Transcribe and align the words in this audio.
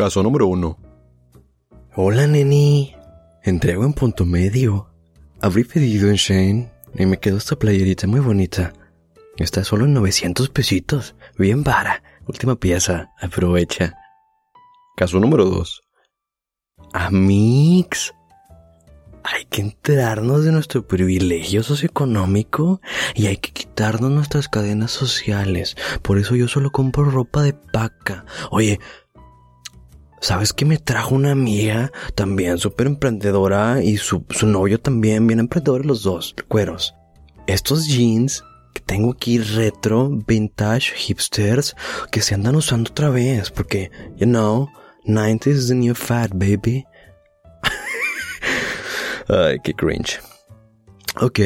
Caso 0.00 0.22
número 0.22 0.46
uno. 0.46 0.78
Hola, 1.94 2.26
neni. 2.26 2.96
Entrego 3.42 3.84
en 3.84 3.92
punto 3.92 4.24
medio. 4.24 4.88
Abrí 5.42 5.64
pedido 5.64 6.08
en 6.08 6.14
Shane 6.14 6.72
y 6.94 7.04
me 7.04 7.18
quedó 7.18 7.36
esta 7.36 7.54
playerita 7.56 8.06
muy 8.06 8.20
bonita. 8.20 8.72
Está 9.36 9.62
solo 9.62 9.84
en 9.84 9.92
900 9.92 10.48
pesitos. 10.48 11.14
Bien 11.36 11.62
vara. 11.62 12.02
Última 12.26 12.56
pieza. 12.56 13.10
Aprovecha. 13.20 13.92
Caso 14.96 15.20
número 15.20 15.44
dos. 15.44 15.82
Amix. 16.94 18.14
Hay 19.22 19.44
que 19.50 19.60
enterarnos 19.60 20.46
de 20.46 20.52
nuestro 20.52 20.88
privilegio 20.88 21.62
socioeconómico 21.62 22.80
y 23.14 23.26
hay 23.26 23.36
que 23.36 23.52
quitarnos 23.52 24.10
nuestras 24.10 24.48
cadenas 24.48 24.92
sociales. 24.92 25.76
Por 26.00 26.16
eso 26.16 26.36
yo 26.36 26.48
solo 26.48 26.72
compro 26.72 27.04
ropa 27.04 27.42
de 27.42 27.52
paca. 27.52 28.24
Oye, 28.50 28.80
¿sabes 30.20 30.52
que 30.52 30.64
me 30.64 30.78
trajo 30.78 31.14
una 31.14 31.32
amiga 31.32 31.90
también 32.14 32.58
súper 32.58 32.86
emprendedora 32.86 33.82
y 33.82 33.96
su, 33.96 34.24
su 34.30 34.46
novio 34.46 34.78
también 34.78 35.26
bien 35.26 35.40
emprendedor 35.40 35.86
los 35.86 36.02
dos, 36.02 36.34
cueros? 36.48 36.94
Estos 37.46 37.88
jeans 37.88 38.44
que 38.74 38.80
tengo 38.82 39.12
aquí 39.12 39.38
retro, 39.38 40.10
vintage, 40.26 40.94
hipsters, 40.94 41.74
que 42.12 42.22
se 42.22 42.34
andan 42.34 42.54
usando 42.54 42.90
otra 42.90 43.10
vez 43.10 43.50
porque, 43.50 43.90
you 44.16 44.26
know, 44.26 44.68
90s 45.06 45.46
is 45.48 45.68
the 45.68 45.74
new 45.74 45.94
fad, 45.94 46.30
baby. 46.34 46.84
Ay, 49.28 49.58
qué 49.64 49.74
cringe. 49.74 50.20
Ok. 51.20 51.40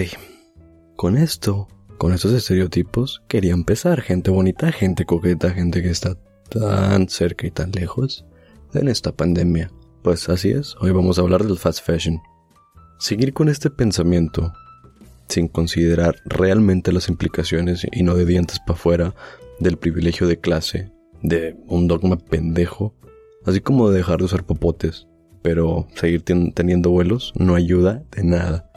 Con 0.97 1.17
esto, 1.17 1.69
con 1.97 2.13
estos 2.13 2.33
estereotipos, 2.33 3.23
quería 3.29 3.53
empezar. 3.53 4.03
Gente 4.03 4.31
bonita, 4.31 4.71
gente 4.73 5.07
coqueta, 5.07 5.51
gente 5.51 5.83
que 5.83 5.91
está 5.91 6.17
tan 6.51 7.09
cerca 7.09 7.47
y 7.47 7.51
tan 7.51 7.71
lejos 7.73 8.27
en 8.81 8.89
esta 8.89 9.13
pandemia. 9.13 9.71
Pues 10.03 10.29
así 10.29 10.51
es, 10.51 10.77
hoy 10.81 10.91
vamos 10.91 11.19
a 11.19 11.23
hablar 11.23 11.45
del 11.45 11.59
fast 11.59 11.85
fashion. 11.85 12.21
Seguir 12.99 13.33
con 13.33 13.49
este 13.49 13.71
pensamiento, 13.71 14.53
sin 15.29 15.49
considerar 15.49 16.17
realmente 16.27 16.93
las 16.93 17.09
implicaciones 17.09 17.87
y 17.91 18.03
no 18.03 18.15
de 18.15 18.25
dientes 18.25 18.59
para 18.61 18.75
afuera 18.75 19.15
del 19.59 19.77
privilegio 19.77 20.27
de 20.27 20.41
clase, 20.41 20.93
de 21.23 21.57
un 21.67 21.89
dogma 21.89 22.17
pendejo, 22.17 22.95
así 23.47 23.61
como 23.61 23.91
de 23.91 23.99
dejar 23.99 24.19
de 24.19 24.25
usar 24.25 24.45
popotes, 24.45 25.07
pero 25.43 25.87
seguir 25.95 26.23
teniendo 26.23 26.91
vuelos 26.91 27.33
no 27.37 27.55
ayuda 27.55 28.03
de 28.11 28.25
nada. 28.25 28.71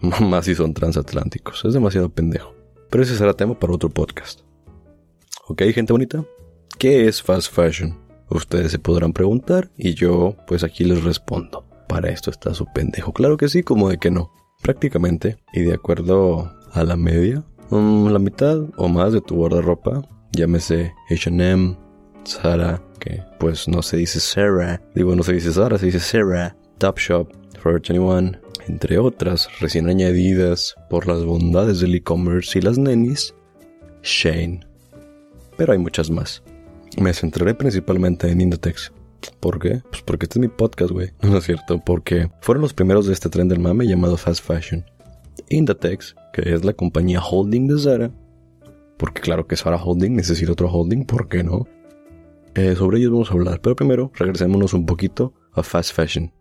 Más 0.20 0.46
si 0.46 0.54
son 0.54 0.74
transatlánticos, 0.74 1.64
es 1.64 1.74
demasiado 1.74 2.08
pendejo. 2.08 2.54
Pero 2.90 3.04
ese 3.04 3.16
será 3.16 3.34
tema 3.34 3.58
para 3.58 3.72
otro 3.72 3.88
podcast. 3.88 4.40
¿Ok, 5.48 5.62
gente 5.74 5.92
bonita? 5.92 6.24
¿Qué 6.78 7.06
es 7.06 7.22
fast 7.22 7.52
fashion? 7.52 7.96
Ustedes 8.34 8.72
se 8.72 8.78
podrán 8.78 9.12
preguntar 9.12 9.70
y 9.76 9.94
yo 9.94 10.36
pues 10.46 10.64
aquí 10.64 10.84
les 10.84 11.04
respondo. 11.04 11.64
Para 11.88 12.10
esto 12.10 12.30
está 12.30 12.54
su 12.54 12.66
pendejo. 12.72 13.12
Claro 13.12 13.36
que 13.36 13.48
sí, 13.48 13.62
como 13.62 13.90
de 13.90 13.98
que 13.98 14.10
no. 14.10 14.32
Prácticamente, 14.62 15.36
y 15.52 15.60
de 15.60 15.74
acuerdo 15.74 16.52
a 16.72 16.84
la 16.84 16.96
media, 16.96 17.44
um, 17.70 18.08
la 18.08 18.18
mitad 18.18 18.58
o 18.76 18.88
más 18.88 19.12
de 19.12 19.20
tu 19.20 19.34
guardarropa, 19.34 20.02
llámese 20.32 20.94
HM, 21.10 21.76
Zara, 22.26 22.80
que 23.00 23.22
pues 23.38 23.68
no 23.68 23.82
se 23.82 23.96
dice 23.96 24.20
Sarah, 24.20 24.80
digo 24.94 25.14
no 25.16 25.22
se 25.22 25.34
dice 25.34 25.52
Zara, 25.52 25.78
se 25.78 25.86
dice 25.86 26.00
Sarah, 26.00 26.56
Topshop, 26.78 27.28
Forever 27.58 27.82
21, 27.82 28.38
entre 28.68 28.98
otras 28.98 29.48
recién 29.60 29.88
añadidas 29.88 30.76
por 30.88 31.08
las 31.08 31.24
bondades 31.24 31.80
del 31.80 31.96
e-commerce 31.96 32.58
y 32.58 32.62
las 32.62 32.78
nenis, 32.78 33.34
Shane. 34.02 34.60
Pero 35.56 35.72
hay 35.72 35.78
muchas 35.78 36.10
más. 36.10 36.42
Me 36.98 37.14
centraré 37.14 37.54
principalmente 37.54 38.30
en 38.30 38.40
Indetex. 38.40 38.92
¿Por 39.40 39.58
qué? 39.58 39.82
Pues 39.90 40.02
porque 40.02 40.26
este 40.26 40.38
es 40.38 40.40
mi 40.40 40.48
podcast, 40.48 40.90
güey. 40.90 41.10
No 41.22 41.38
es 41.38 41.44
cierto, 41.44 41.80
porque 41.80 42.30
fueron 42.40 42.62
los 42.62 42.74
primeros 42.74 43.06
de 43.06 43.12
este 43.12 43.28
tren 43.28 43.48
del 43.48 43.60
mame 43.60 43.86
llamado 43.86 44.16
fast 44.16 44.44
fashion. 44.44 44.84
Indetex, 45.48 46.14
que 46.32 46.54
es 46.54 46.64
la 46.64 46.72
compañía 46.72 47.20
holding 47.22 47.68
de 47.68 47.78
Zara, 47.78 48.10
porque 49.02 49.20
claro 49.20 49.48
que 49.48 49.56
Zara 49.56 49.82
Holding 49.82 50.14
necesita 50.14 50.52
otro 50.52 50.70
holding, 50.70 51.04
¿por 51.04 51.28
qué 51.28 51.42
no? 51.42 51.66
Eh, 52.54 52.76
sobre 52.76 52.98
ellos 52.98 53.10
vamos 53.10 53.30
a 53.30 53.34
hablar, 53.34 53.60
pero 53.60 53.74
primero 53.74 54.12
regresémonos 54.14 54.74
un 54.74 54.86
poquito 54.86 55.34
a 55.52 55.64
fast 55.64 55.92
fashion. 55.92 56.32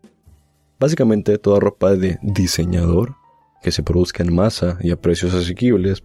Básicamente 0.80 1.40
toda 1.40 1.60
ropa 1.60 1.96
de 1.96 2.20
diseñador 2.22 3.16
que 3.64 3.72
se 3.72 3.82
produzca 3.82 4.22
en 4.22 4.36
masa 4.36 4.78
y 4.82 4.92
a 4.92 5.02
precios 5.02 5.34
asequibles, 5.34 6.04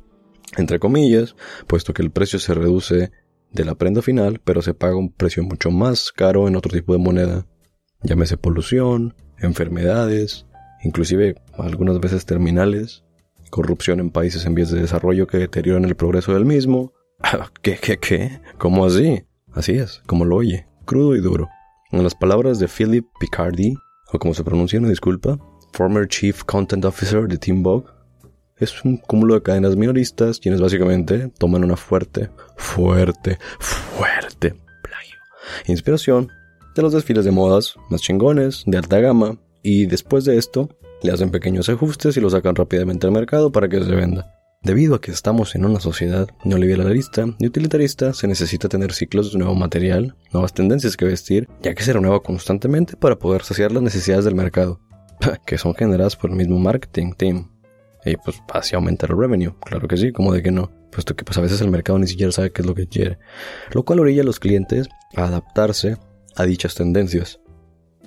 entre 0.56 0.78
comillas, 0.78 1.36
puesto 1.66 1.92
que 1.92 2.00
el 2.00 2.10
precio 2.10 2.38
se 2.38 2.54
reduce 2.54 3.10
de 3.52 3.64
la 3.64 3.74
prenda 3.74 4.02
final, 4.02 4.40
pero 4.44 4.62
se 4.62 4.74
paga 4.74 4.96
un 4.96 5.12
precio 5.12 5.42
mucho 5.42 5.70
más 5.70 6.12
caro 6.12 6.48
en 6.48 6.56
otro 6.56 6.72
tipo 6.72 6.92
de 6.92 6.98
moneda. 6.98 7.46
Llámese 8.02 8.36
polución, 8.36 9.14
enfermedades, 9.38 10.46
inclusive 10.82 11.36
algunas 11.58 12.00
veces 12.00 12.26
terminales, 12.26 13.04
corrupción 13.50 14.00
en 14.00 14.10
países 14.10 14.44
en 14.44 14.54
vías 14.54 14.70
de 14.70 14.80
desarrollo 14.80 15.26
que 15.26 15.38
deterioran 15.38 15.84
el 15.84 15.96
progreso 15.96 16.34
del 16.34 16.44
mismo. 16.44 16.92
¿Qué, 17.62 17.78
qué, 17.80 17.98
qué? 17.98 18.40
¿Cómo 18.58 18.84
así? 18.84 19.24
Así 19.52 19.72
es, 19.72 20.02
como 20.06 20.24
lo 20.24 20.36
oye, 20.36 20.66
crudo 20.84 21.16
y 21.16 21.20
duro. 21.20 21.48
En 21.90 22.02
las 22.02 22.14
palabras 22.14 22.58
de 22.58 22.68
Philip 22.68 23.06
Picardi, 23.18 23.74
o 24.12 24.18
como 24.18 24.34
se 24.34 24.44
pronuncia, 24.44 24.78
una 24.78 24.88
disculpa, 24.88 25.38
former 25.72 26.08
Chief 26.08 26.42
Content 26.44 26.84
Officer 26.84 27.26
de 27.26 27.38
Team 27.38 27.62
Vogue, 27.62 27.86
es 28.58 28.84
un 28.84 28.96
cúmulo 28.96 29.34
de 29.34 29.42
cadenas 29.42 29.76
minoristas 29.76 30.40
quienes 30.40 30.60
básicamente 30.60 31.30
toman 31.38 31.64
una 31.64 31.76
fuerte, 31.76 32.30
fuerte, 32.56 33.38
fuerte 33.58 34.54
plagio. 34.82 35.18
Inspiración 35.66 36.30
de 36.74 36.82
los 36.82 36.92
desfiles 36.92 37.24
de 37.24 37.30
modas 37.30 37.74
más 37.90 38.00
chingones, 38.00 38.64
de 38.66 38.78
alta 38.78 38.98
gama, 39.00 39.38
y 39.62 39.86
después 39.86 40.24
de 40.24 40.38
esto 40.38 40.70
le 41.02 41.12
hacen 41.12 41.30
pequeños 41.30 41.68
ajustes 41.68 42.16
y 42.16 42.20
lo 42.20 42.30
sacan 42.30 42.54
rápidamente 42.54 43.06
al 43.06 43.12
mercado 43.12 43.52
para 43.52 43.68
que 43.68 43.82
se 43.82 43.94
venda. 43.94 44.32
Debido 44.62 44.94
a 44.94 45.00
que 45.00 45.10
estamos 45.10 45.54
en 45.54 45.64
una 45.64 45.78
sociedad 45.78 46.28
neoliberalista 46.44 47.26
y 47.38 47.46
utilitarista, 47.46 48.14
se 48.14 48.26
necesita 48.26 48.68
tener 48.68 48.92
ciclos 48.92 49.32
de 49.32 49.38
nuevo 49.38 49.54
material, 49.54 50.16
nuevas 50.32 50.54
tendencias 50.54 50.96
que 50.96 51.04
vestir, 51.04 51.48
ya 51.62 51.74
que 51.74 51.84
se 51.84 51.92
renueva 51.92 52.22
constantemente 52.22 52.96
para 52.96 53.18
poder 53.18 53.42
saciar 53.42 53.70
las 53.70 53.82
necesidades 53.82 54.24
del 54.24 54.34
mercado, 54.34 54.80
que 55.46 55.58
son 55.58 55.74
generadas 55.74 56.16
por 56.16 56.30
el 56.30 56.36
mismo 56.36 56.58
marketing 56.58 57.12
team 57.12 57.55
y 58.06 58.16
pues 58.16 58.40
así 58.52 58.74
aumentar 58.76 59.10
el 59.10 59.18
revenue. 59.18 59.54
Claro 59.64 59.88
que 59.88 59.96
sí, 59.96 60.12
como 60.12 60.32
de 60.32 60.42
que 60.42 60.52
no. 60.52 60.70
Puesto 60.92 61.16
que 61.16 61.24
pues 61.24 61.36
a 61.38 61.40
veces 61.40 61.60
el 61.60 61.70
mercado 61.70 61.98
ni 61.98 62.06
siquiera 62.06 62.30
sabe 62.30 62.52
qué 62.52 62.62
es 62.62 62.66
lo 62.66 62.74
que 62.74 62.86
quiere. 62.86 63.18
Lo 63.72 63.84
cual 63.84 64.00
orilla 64.00 64.22
a 64.22 64.24
los 64.24 64.38
clientes 64.38 64.88
a 65.16 65.24
adaptarse 65.24 65.98
a 66.36 66.44
dichas 66.44 66.76
tendencias. 66.76 67.40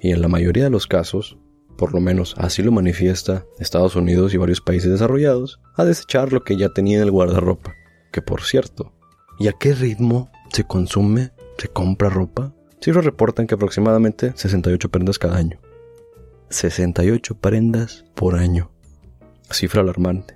Y 0.01 0.11
en 0.11 0.21
la 0.21 0.29
mayoría 0.29 0.63
de 0.63 0.69
los 0.69 0.87
casos, 0.87 1.37
por 1.77 1.93
lo 1.93 1.99
menos 1.99 2.33
así 2.37 2.63
lo 2.63 2.71
manifiesta 2.71 3.45
Estados 3.59 3.97
Unidos 3.97 4.33
y 4.33 4.37
varios 4.37 4.61
países 4.61 4.89
desarrollados, 4.89 5.59
a 5.75 5.83
desechar 5.83 6.31
lo 6.31 6.43
que 6.43 6.55
ya 6.55 6.69
tenía 6.69 6.97
en 6.97 7.03
el 7.03 7.11
guardarropa. 7.11 7.75
Que 8.13 8.21
por 8.21 8.43
cierto, 8.43 8.93
¿y 9.37 9.49
a 9.49 9.53
qué 9.53 9.73
ritmo 9.73 10.31
se 10.53 10.63
consume, 10.63 11.31
se 11.57 11.67
compra 11.67 12.09
ropa? 12.09 12.53
Cifras 12.81 13.03
reportan 13.03 13.47
que 13.47 13.55
aproximadamente 13.55 14.31
68 14.33 14.89
prendas 14.89 15.19
cada 15.19 15.35
año. 15.35 15.59
68 16.49 17.35
prendas 17.35 18.05
por 18.16 18.35
año 18.35 18.71
cifra 19.51 19.81
alarmante. 19.81 20.35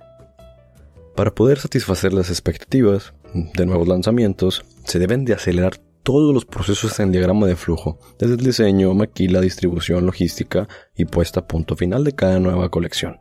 Para 1.14 1.34
poder 1.34 1.58
satisfacer 1.58 2.12
las 2.12 2.30
expectativas 2.30 3.14
de 3.32 3.66
nuevos 3.66 3.88
lanzamientos, 3.88 4.64
se 4.84 4.98
deben 4.98 5.24
de 5.24 5.34
acelerar 5.34 5.78
todos 6.02 6.34
los 6.34 6.44
procesos 6.44 7.00
en 7.00 7.12
diagrama 7.12 7.46
de 7.46 7.56
flujo, 7.56 7.98
desde 8.18 8.34
el 8.34 8.40
diseño, 8.40 8.92
maquila, 8.94 9.40
distribución, 9.40 10.04
logística 10.04 10.68
y 10.94 11.06
puesta 11.06 11.40
a 11.40 11.46
punto 11.46 11.76
final 11.76 12.04
de 12.04 12.12
cada 12.12 12.38
nueva 12.38 12.68
colección. 12.68 13.20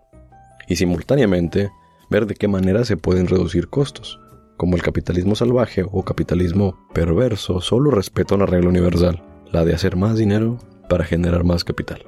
Y 0.68 0.76
simultáneamente, 0.76 1.72
ver 2.10 2.26
de 2.26 2.36
qué 2.36 2.48
manera 2.48 2.84
se 2.84 2.98
pueden 2.98 3.28
reducir 3.28 3.70
costos, 3.70 4.20
como 4.58 4.76
el 4.76 4.84
capitalismo 4.84 5.36
salvaje 5.36 5.84
o 5.90 6.04
capitalismo 6.04 6.88
perverso 6.94 7.62
solo 7.62 7.90
respeta 7.90 8.36
una 8.36 8.46
regla 8.46 8.70
universal, 8.70 9.24
la 9.52 9.66
de 9.66 9.74
hacer 9.74 9.96
más 9.96 10.18
dinero 10.18 10.58
para 10.90 11.06
generar 11.06 11.44
más 11.44 11.64
capital. 11.64 12.06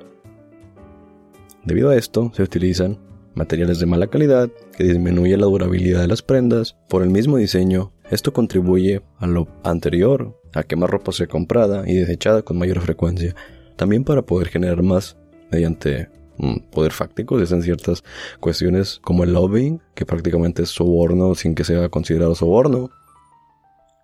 Debido 1.64 1.90
a 1.90 1.96
esto, 1.96 2.32
se 2.36 2.44
utilizan 2.44 3.00
materiales 3.36 3.80
de 3.80 3.86
mala 3.86 4.08
calidad, 4.08 4.50
que 4.78 4.84
disminuye 4.84 5.38
la 5.38 5.46
durabilidad 5.46 6.02
de 6.02 6.08
las 6.08 6.22
prendas. 6.22 6.76
Por 6.90 7.04
el 7.04 7.10
mismo 7.10 7.38
diseño, 7.38 7.92
esto 8.10 8.34
contribuye 8.34 9.02
a 9.20 9.28
lo 9.28 9.48
anterior, 9.64 10.40
a 10.54 10.64
que 10.64 10.76
más 10.76 10.90
ropa 10.90 11.12
sea 11.12 11.28
comprada 11.28 11.84
y 11.88 11.96
desechada 11.96 12.42
con 12.42 12.58
mayor 12.58 12.80
frecuencia. 12.82 13.36
También 13.76 14.04
para 14.04 14.22
poder 14.22 14.48
generar 14.48 14.82
más 14.84 15.18
mediante 15.52 16.10
mm, 16.38 16.70
poder 16.72 16.92
fáctico, 16.92 17.40
en 17.40 17.62
ciertas 17.62 18.04
cuestiones 18.40 19.00
como 19.04 19.24
el 19.24 19.34
lobbying, 19.34 19.82
que 19.94 20.06
prácticamente 20.06 20.64
es 20.64 20.70
soborno 20.70 21.36
sin 21.36 21.56
que 21.56 21.64
sea 21.64 21.90
considerado 21.90 22.36
soborno. 22.36 22.90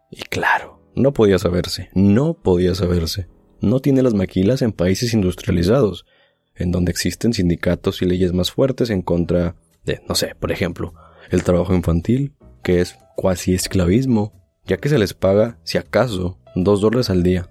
Y 0.10 0.24
claro, 0.24 0.82
no 0.96 1.14
podía 1.14 1.40
saberse, 1.40 1.90
no 1.94 2.34
podía 2.34 2.76
saberse. 2.76 3.28
No 3.62 3.80
tiene 3.80 4.02
las 4.02 4.16
maquilas 4.16 4.62
en 4.64 4.72
países 4.72 5.14
industrializados, 5.14 6.06
en 6.56 6.72
donde 6.72 6.92
existen 6.92 7.34
sindicatos 7.34 8.02
y 8.02 8.06
leyes 8.06 8.34
más 8.34 8.52
fuertes 8.52 8.90
en 8.90 9.02
contra 9.02 9.56
de, 9.84 10.02
no 10.08 10.16
sé, 10.16 10.36
por 10.40 10.52
ejemplo, 10.52 10.94
el 11.30 11.44
trabajo 11.44 11.74
infantil, 11.74 12.36
que 12.64 12.82
es 12.82 12.98
cuasi 13.16 13.54
esclavismo, 13.54 14.34
ya 14.66 14.78
que 14.78 14.90
se 14.90 15.00
les 15.00 15.14
paga, 15.14 15.60
si 15.64 15.78
acaso, 15.78 16.38
dos 16.56 16.82
dólares 16.82 17.10
al 17.10 17.24
día. 17.24 17.50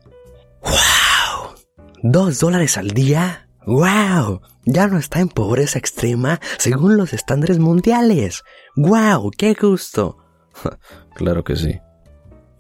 ¡Wow! 0.63 1.55
¿Dos 2.03 2.41
dólares 2.41 2.77
al 2.79 2.91
día? 2.91 3.49
¡Wow! 3.67 4.41
Ya 4.65 4.87
no 4.87 4.99
está 4.99 5.21
en 5.21 5.29
pobreza 5.29 5.79
extrema 5.79 6.41
según 6.59 6.97
los 6.97 7.13
estándares 7.13 7.59
mundiales. 7.59 8.43
¡Wow! 8.77 9.31
¡Qué 9.37 9.55
gusto! 9.55 10.19
claro 11.15 11.45
que 11.45 11.57
sí. 11.57 11.79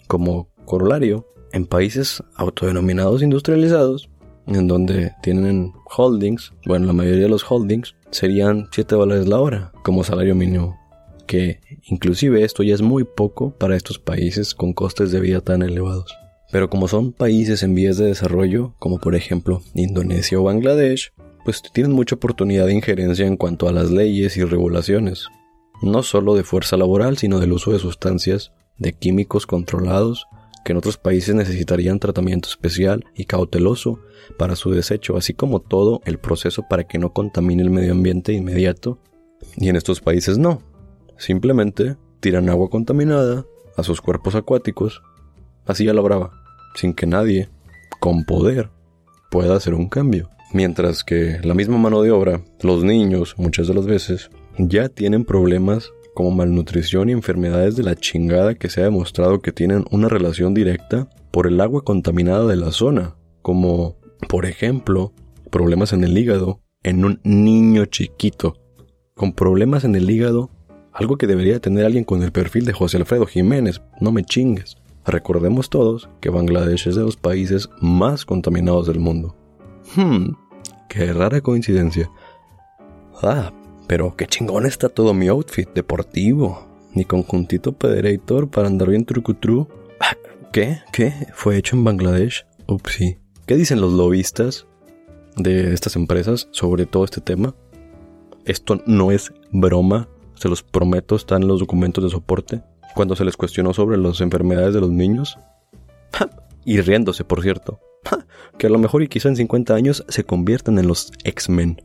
Como 0.06 0.50
corolario, 0.64 1.26
en 1.52 1.66
países 1.66 2.22
autodenominados 2.36 3.22
industrializados, 3.22 4.09
en 4.46 4.68
donde 4.68 5.12
tienen 5.22 5.72
holdings, 5.96 6.52
bueno, 6.66 6.86
la 6.86 6.92
mayoría 6.92 7.24
de 7.24 7.28
los 7.28 7.44
holdings 7.48 7.94
serían 8.10 8.68
7 8.72 8.94
dólares 8.94 9.28
la 9.28 9.40
hora 9.40 9.72
como 9.82 10.04
salario 10.04 10.34
mínimo. 10.34 10.78
Que 11.26 11.60
inclusive 11.84 12.42
esto 12.42 12.62
ya 12.62 12.74
es 12.74 12.82
muy 12.82 13.04
poco 13.04 13.50
para 13.50 13.76
estos 13.76 13.98
países 13.98 14.54
con 14.54 14.72
costes 14.72 15.12
de 15.12 15.20
vida 15.20 15.40
tan 15.40 15.62
elevados. 15.62 16.16
Pero 16.50 16.68
como 16.68 16.88
son 16.88 17.12
países 17.12 17.62
en 17.62 17.74
vías 17.74 17.96
de 17.96 18.06
desarrollo, 18.06 18.74
como 18.78 18.98
por 18.98 19.14
ejemplo 19.14 19.62
Indonesia 19.74 20.40
o 20.40 20.42
Bangladesh, 20.42 21.12
pues 21.44 21.62
tienen 21.72 21.92
mucha 21.92 22.16
oportunidad 22.16 22.66
de 22.66 22.74
injerencia 22.74 23.26
en 23.26 23.36
cuanto 23.36 23.68
a 23.68 23.72
las 23.72 23.90
leyes 23.90 24.36
y 24.36 24.44
regulaciones, 24.44 25.28
no 25.82 26.02
solo 26.02 26.34
de 26.34 26.42
fuerza 26.42 26.76
laboral, 26.76 27.16
sino 27.18 27.38
del 27.38 27.52
uso 27.52 27.72
de 27.72 27.78
sustancias, 27.78 28.52
de 28.78 28.92
químicos 28.92 29.46
controlados, 29.46 30.26
que 30.64 30.72
en 30.72 30.78
otros 30.78 30.98
países 30.98 31.34
necesitarían 31.34 31.98
tratamiento 31.98 32.48
especial 32.48 33.04
y 33.14 33.24
cauteloso 33.24 34.00
para 34.38 34.56
su 34.56 34.70
desecho, 34.70 35.16
así 35.16 35.34
como 35.34 35.60
todo 35.60 36.00
el 36.04 36.18
proceso 36.18 36.64
para 36.68 36.84
que 36.84 36.98
no 36.98 37.12
contamine 37.12 37.62
el 37.62 37.70
medio 37.70 37.92
ambiente 37.92 38.32
inmediato. 38.32 38.98
Y 39.56 39.68
en 39.68 39.76
estos 39.76 40.00
países 40.00 40.38
no. 40.38 40.62
Simplemente 41.16 41.96
tiran 42.20 42.48
agua 42.48 42.68
contaminada 42.68 43.46
a 43.76 43.82
sus 43.82 44.00
cuerpos 44.00 44.34
acuáticos, 44.34 45.02
así 45.66 45.88
a 45.88 45.94
la 45.94 46.02
brava, 46.02 46.32
sin 46.74 46.94
que 46.94 47.06
nadie, 47.06 47.48
con 48.00 48.24
poder, 48.24 48.70
pueda 49.30 49.56
hacer 49.56 49.74
un 49.74 49.88
cambio. 49.88 50.30
Mientras 50.52 51.04
que 51.04 51.38
la 51.42 51.54
misma 51.54 51.78
mano 51.78 52.02
de 52.02 52.10
obra, 52.10 52.42
los 52.62 52.82
niños, 52.84 53.34
muchas 53.38 53.68
de 53.68 53.74
las 53.74 53.86
veces, 53.86 54.30
ya 54.58 54.88
tienen 54.88 55.24
problemas 55.24 55.92
como 56.20 56.32
malnutrición 56.32 57.08
y 57.08 57.12
enfermedades 57.12 57.76
de 57.76 57.82
la 57.82 57.96
chingada 57.96 58.54
que 58.54 58.68
se 58.68 58.82
ha 58.82 58.84
demostrado 58.84 59.40
que 59.40 59.52
tienen 59.52 59.86
una 59.90 60.06
relación 60.06 60.52
directa 60.52 61.08
por 61.30 61.46
el 61.46 61.58
agua 61.62 61.82
contaminada 61.82 62.44
de 62.44 62.56
la 62.56 62.72
zona, 62.72 63.16
como 63.40 63.96
por 64.28 64.44
ejemplo 64.44 65.14
problemas 65.50 65.94
en 65.94 66.04
el 66.04 66.18
hígado 66.18 66.60
en 66.82 67.06
un 67.06 67.20
niño 67.24 67.86
chiquito, 67.86 68.58
con 69.14 69.32
problemas 69.32 69.84
en 69.84 69.94
el 69.94 70.10
hígado, 70.10 70.50
algo 70.92 71.16
que 71.16 71.26
debería 71.26 71.58
tener 71.58 71.86
alguien 71.86 72.04
con 72.04 72.22
el 72.22 72.32
perfil 72.32 72.66
de 72.66 72.74
José 72.74 72.98
Alfredo 72.98 73.24
Jiménez, 73.24 73.80
no 73.98 74.12
me 74.12 74.22
chingues. 74.22 74.76
Recordemos 75.06 75.70
todos 75.70 76.10
que 76.20 76.28
Bangladesh 76.28 76.86
es 76.86 76.96
de 76.96 77.02
los 77.02 77.16
países 77.16 77.70
más 77.80 78.26
contaminados 78.26 78.86
del 78.88 79.00
mundo. 79.00 79.34
Hmm, 79.96 80.32
qué 80.90 81.14
rara 81.14 81.40
coincidencia. 81.40 82.10
Ah, 83.22 83.54
pero 83.90 84.14
qué 84.14 84.28
chingón 84.28 84.66
está 84.66 84.88
todo 84.88 85.12
mi 85.14 85.26
outfit 85.26 85.68
deportivo. 85.74 86.64
Mi 86.94 87.04
conjuntito 87.04 87.72
pederator 87.72 88.48
para 88.48 88.68
andar 88.68 88.88
bien 88.88 89.04
trucutru. 89.04 89.66
Ah, 89.98 90.14
¿Qué? 90.52 90.78
¿Qué? 90.92 91.12
¿Fue 91.34 91.56
hecho 91.56 91.74
en 91.74 91.82
Bangladesh? 91.82 92.46
Upsi. 92.68 93.18
¿Qué 93.46 93.56
dicen 93.56 93.80
los 93.80 93.92
lobistas 93.92 94.68
de 95.36 95.74
estas 95.74 95.96
empresas 95.96 96.46
sobre 96.52 96.86
todo 96.86 97.04
este 97.04 97.20
tema? 97.20 97.56
Esto 98.44 98.80
no 98.86 99.10
es 99.10 99.32
broma, 99.50 100.08
se 100.36 100.48
los 100.48 100.62
prometo, 100.62 101.16
están 101.16 101.48
los 101.48 101.58
documentos 101.58 102.04
de 102.04 102.10
soporte. 102.10 102.62
Cuando 102.94 103.16
se 103.16 103.24
les 103.24 103.36
cuestionó 103.36 103.74
sobre 103.74 103.98
las 103.98 104.20
enfermedades 104.20 104.72
de 104.72 104.82
los 104.82 104.90
niños. 104.90 105.36
Y 106.64 106.80
riéndose, 106.80 107.24
por 107.24 107.42
cierto. 107.42 107.80
Que 108.56 108.68
a 108.68 108.70
lo 108.70 108.78
mejor 108.78 109.02
y 109.02 109.08
quizá 109.08 109.28
en 109.30 109.34
50 109.34 109.74
años 109.74 110.04
se 110.08 110.22
conviertan 110.22 110.78
en 110.78 110.86
los 110.86 111.10
X-Men. 111.24 111.82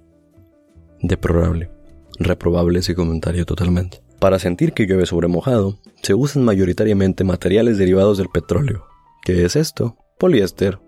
Deplorable. 1.01 1.71
Reprobable 2.19 2.79
ese 2.79 2.95
comentario 2.95 3.45
totalmente. 3.45 4.01
Para 4.19 4.39
sentir 4.39 4.73
que 4.73 4.85
llueve 4.85 5.05
sobre 5.05 5.27
mojado, 5.27 5.77
se 6.01 6.13
usan 6.13 6.43
mayoritariamente 6.43 7.23
materiales 7.23 7.77
derivados 7.77 8.17
del 8.17 8.29
petróleo. 8.29 8.85
¿Qué 9.23 9.43
es 9.45 9.55
esto? 9.55 9.97
Poliéster, 10.17 10.79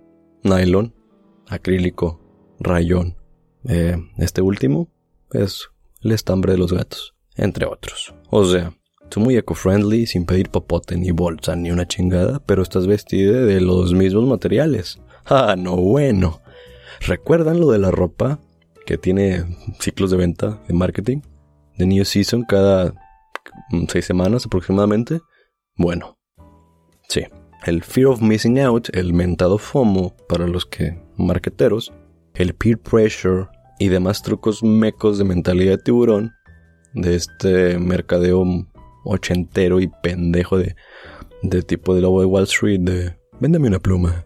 nylon, 0.44 0.94
acrílico, 1.48 2.22
rayón. 2.60 3.18
Eh, 3.68 3.98
este 4.18 4.42
último 4.42 4.88
es 5.32 5.70
el 6.02 6.12
estambre 6.14 6.54
de 6.54 6.58
los 6.58 6.72
gatos, 6.72 7.16
entre 7.36 7.66
otros. 7.66 8.14
O 8.30 8.46
sea, 8.46 8.74
tú 9.10 9.20
muy 9.20 9.36
eco-friendly 9.36 10.06
sin 10.06 10.26
pedir 10.26 10.50
popote 10.50 10.96
ni 10.96 11.12
bolsa 11.12 11.56
ni 11.56 11.72
una 11.72 11.88
chingada, 11.88 12.40
pero 12.46 12.62
estás 12.62 12.88
vestida 12.88 13.42
de 13.42 13.62
los 13.62 13.94
mismos 13.94 14.26
materiales. 14.28 15.00
Ah, 15.30 15.58
no 15.58 15.76
bueno. 15.76 16.40
¿Recuerdan 17.02 17.60
lo 17.60 17.70
de 17.72 17.80
la 17.80 17.92
ropa 17.92 18.40
que 18.88 18.98
tiene 18.98 19.44
ciclos 19.80 20.10
de 20.12 20.18
venta 20.18 20.64
de 20.68 20.74
marketing? 20.74 21.20
De 21.78 21.86
New 21.86 22.06
Season 22.06 22.44
cada 22.48 22.96
seis 23.90 24.06
semanas 24.06 24.46
aproximadamente. 24.46 25.20
Bueno, 25.76 26.18
sí. 27.10 27.26
El 27.66 27.84
fear 27.84 28.08
of 28.08 28.22
missing 28.22 28.60
out, 28.60 28.88
el 28.94 29.14
mentado 29.14 29.58
FOMO 29.58 30.16
para 30.30 30.48
los 30.48 30.66
que 30.66 30.98
marqueteros, 31.18 31.92
el 32.34 32.56
peer 32.56 32.80
pressure 32.80 33.48
y 33.78 33.90
demás 33.90 34.24
trucos 34.24 34.64
mecos 34.64 35.18
de 35.18 35.26
mentalidad 35.26 35.72
de 35.72 35.84
tiburón 35.84 36.32
de 36.94 37.16
este 37.16 37.78
mercadeo 37.80 38.46
ochentero 39.04 39.82
y 39.82 39.88
pendejo 40.02 40.58
de, 40.58 40.76
de 41.44 41.62
tipo 41.62 41.94
de 41.94 42.02
lobo 42.02 42.22
de 42.22 42.28
Wall 42.28 42.44
Street 42.44 42.80
de 42.80 43.18
véndeme 43.40 43.68
una 43.68 43.80
pluma 43.80 44.26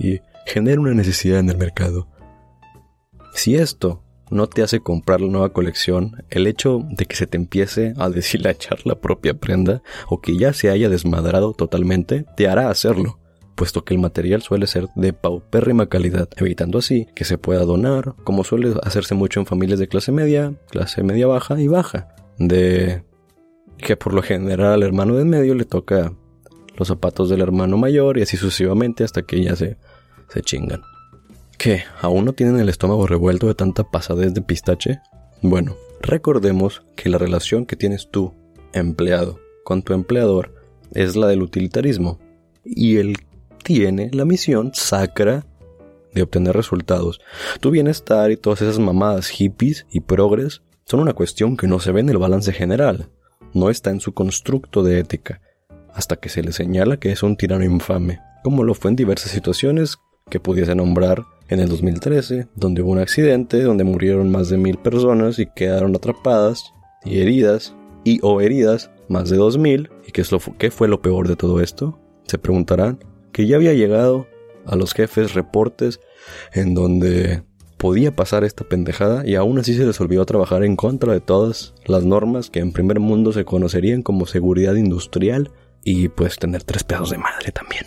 y 0.00 0.18
genera 0.46 0.80
una 0.80 0.94
necesidad 0.94 1.38
en 1.38 1.50
el 1.50 1.58
mercado. 1.58 2.08
Si 3.32 3.54
esto 3.54 4.02
no 4.30 4.46
te 4.46 4.62
hace 4.62 4.80
comprar 4.80 5.20
la 5.20 5.30
nueva 5.30 5.52
colección, 5.52 6.24
el 6.30 6.46
hecho 6.46 6.84
de 6.88 7.06
que 7.06 7.16
se 7.16 7.26
te 7.26 7.36
empiece 7.36 7.94
a 7.98 8.08
deshilachar 8.08 8.86
la 8.86 8.94
propia 9.00 9.34
prenda 9.34 9.82
o 10.08 10.20
que 10.20 10.36
ya 10.36 10.52
se 10.52 10.70
haya 10.70 10.88
desmadrado 10.88 11.52
totalmente, 11.52 12.24
te 12.36 12.48
hará 12.48 12.70
hacerlo, 12.70 13.18
puesto 13.56 13.84
que 13.84 13.94
el 13.94 14.00
material 14.00 14.42
suele 14.42 14.66
ser 14.66 14.88
de 14.94 15.12
paupérrima 15.12 15.88
calidad, 15.88 16.28
evitando 16.36 16.78
así 16.78 17.08
que 17.14 17.24
se 17.24 17.38
pueda 17.38 17.64
donar, 17.64 18.14
como 18.24 18.44
suele 18.44 18.74
hacerse 18.84 19.14
mucho 19.14 19.40
en 19.40 19.46
familias 19.46 19.78
de 19.78 19.88
clase 19.88 20.12
media, 20.12 20.54
clase 20.70 21.02
media 21.02 21.26
baja 21.26 21.60
y 21.60 21.66
baja, 21.66 22.14
de 22.38 23.02
que 23.78 23.96
por 23.96 24.14
lo 24.14 24.22
general 24.22 24.74
al 24.74 24.82
hermano 24.82 25.16
de 25.16 25.24
medio 25.24 25.54
le 25.54 25.64
toca 25.64 26.12
los 26.76 26.88
zapatos 26.88 27.28
del 27.28 27.40
hermano 27.40 27.76
mayor 27.76 28.18
y 28.18 28.22
así 28.22 28.36
sucesivamente 28.36 29.04
hasta 29.04 29.22
que 29.22 29.42
ya 29.42 29.56
se, 29.56 29.76
se 30.28 30.40
chingan. 30.42 30.82
¿Qué? 31.60 31.82
¿Aún 32.00 32.24
no 32.24 32.32
tienen 32.32 32.58
el 32.58 32.70
estómago 32.70 33.06
revuelto 33.06 33.46
de 33.46 33.54
tanta 33.54 33.84
pasadez 33.84 34.32
de 34.32 34.40
pistache? 34.40 35.02
Bueno, 35.42 35.76
recordemos 36.00 36.82
que 36.96 37.10
la 37.10 37.18
relación 37.18 37.66
que 37.66 37.76
tienes 37.76 38.08
tú, 38.10 38.32
empleado, 38.72 39.38
con 39.62 39.82
tu 39.82 39.92
empleador 39.92 40.54
es 40.94 41.16
la 41.16 41.26
del 41.26 41.42
utilitarismo. 41.42 42.18
Y 42.64 42.96
él 42.96 43.18
tiene 43.62 44.08
la 44.14 44.24
misión 44.24 44.70
sacra 44.72 45.44
de 46.14 46.22
obtener 46.22 46.56
resultados. 46.56 47.20
Tu 47.60 47.70
bienestar 47.70 48.30
y 48.30 48.38
todas 48.38 48.62
esas 48.62 48.78
mamadas 48.78 49.28
hippies 49.28 49.84
y 49.90 50.00
progres 50.00 50.62
son 50.86 51.00
una 51.00 51.12
cuestión 51.12 51.58
que 51.58 51.66
no 51.66 51.78
se 51.78 51.92
ve 51.92 52.00
en 52.00 52.08
el 52.08 52.16
balance 52.16 52.54
general. 52.54 53.10
No 53.52 53.68
está 53.68 53.90
en 53.90 54.00
su 54.00 54.14
constructo 54.14 54.82
de 54.82 54.98
ética, 54.98 55.42
hasta 55.92 56.16
que 56.16 56.30
se 56.30 56.42
le 56.42 56.52
señala 56.52 56.96
que 56.96 57.12
es 57.12 57.22
un 57.22 57.36
tirano 57.36 57.64
infame, 57.64 58.18
como 58.42 58.64
lo 58.64 58.72
fue 58.72 58.92
en 58.92 58.96
diversas 58.96 59.32
situaciones 59.32 59.98
que 60.30 60.40
pudiese 60.40 60.74
nombrar 60.74 61.24
en 61.48 61.60
el 61.60 61.68
2013, 61.68 62.48
donde 62.54 62.82
hubo 62.82 62.92
un 62.92 62.98
accidente 62.98 63.62
donde 63.62 63.84
murieron 63.84 64.30
más 64.30 64.48
de 64.48 64.56
mil 64.56 64.78
personas 64.78 65.38
y 65.38 65.46
quedaron 65.46 65.94
atrapadas 65.94 66.72
y 67.04 67.20
heridas 67.20 67.74
y 68.04 68.20
o 68.22 68.40
heridas 68.40 68.90
más 69.08 69.28
de 69.28 69.36
dos 69.36 69.58
mil. 69.58 69.90
¿Y 70.06 70.12
qué, 70.12 70.22
es 70.22 70.32
lo, 70.32 70.40
fue 70.40 70.88
lo 70.88 71.02
peor 71.02 71.28
de 71.28 71.36
todo 71.36 71.60
esto? 71.60 71.98
Se 72.26 72.38
preguntarán 72.38 73.00
que 73.32 73.46
ya 73.46 73.56
había 73.56 73.74
llegado 73.74 74.26
a 74.64 74.76
los 74.76 74.94
jefes 74.94 75.34
reportes 75.34 76.00
en 76.52 76.74
donde 76.74 77.42
podía 77.76 78.14
pasar 78.14 78.44
esta 78.44 78.64
pendejada 78.64 79.26
y 79.26 79.34
aún 79.34 79.58
así 79.58 79.74
se 79.74 79.86
les 79.86 80.00
olvidó 80.00 80.26
trabajar 80.26 80.64
en 80.64 80.76
contra 80.76 81.12
de 81.12 81.20
todas 81.20 81.74
las 81.86 82.04
normas 82.04 82.50
que 82.50 82.60
en 82.60 82.72
primer 82.72 83.00
mundo 83.00 83.32
se 83.32 83.44
conocerían 83.44 84.02
como 84.02 84.26
seguridad 84.26 84.74
industrial 84.74 85.50
y 85.82 86.08
pues 86.08 86.36
tener 86.36 86.62
tres 86.62 86.84
pedos 86.84 87.10
de 87.10 87.18
madre 87.18 87.52
también. 87.52 87.86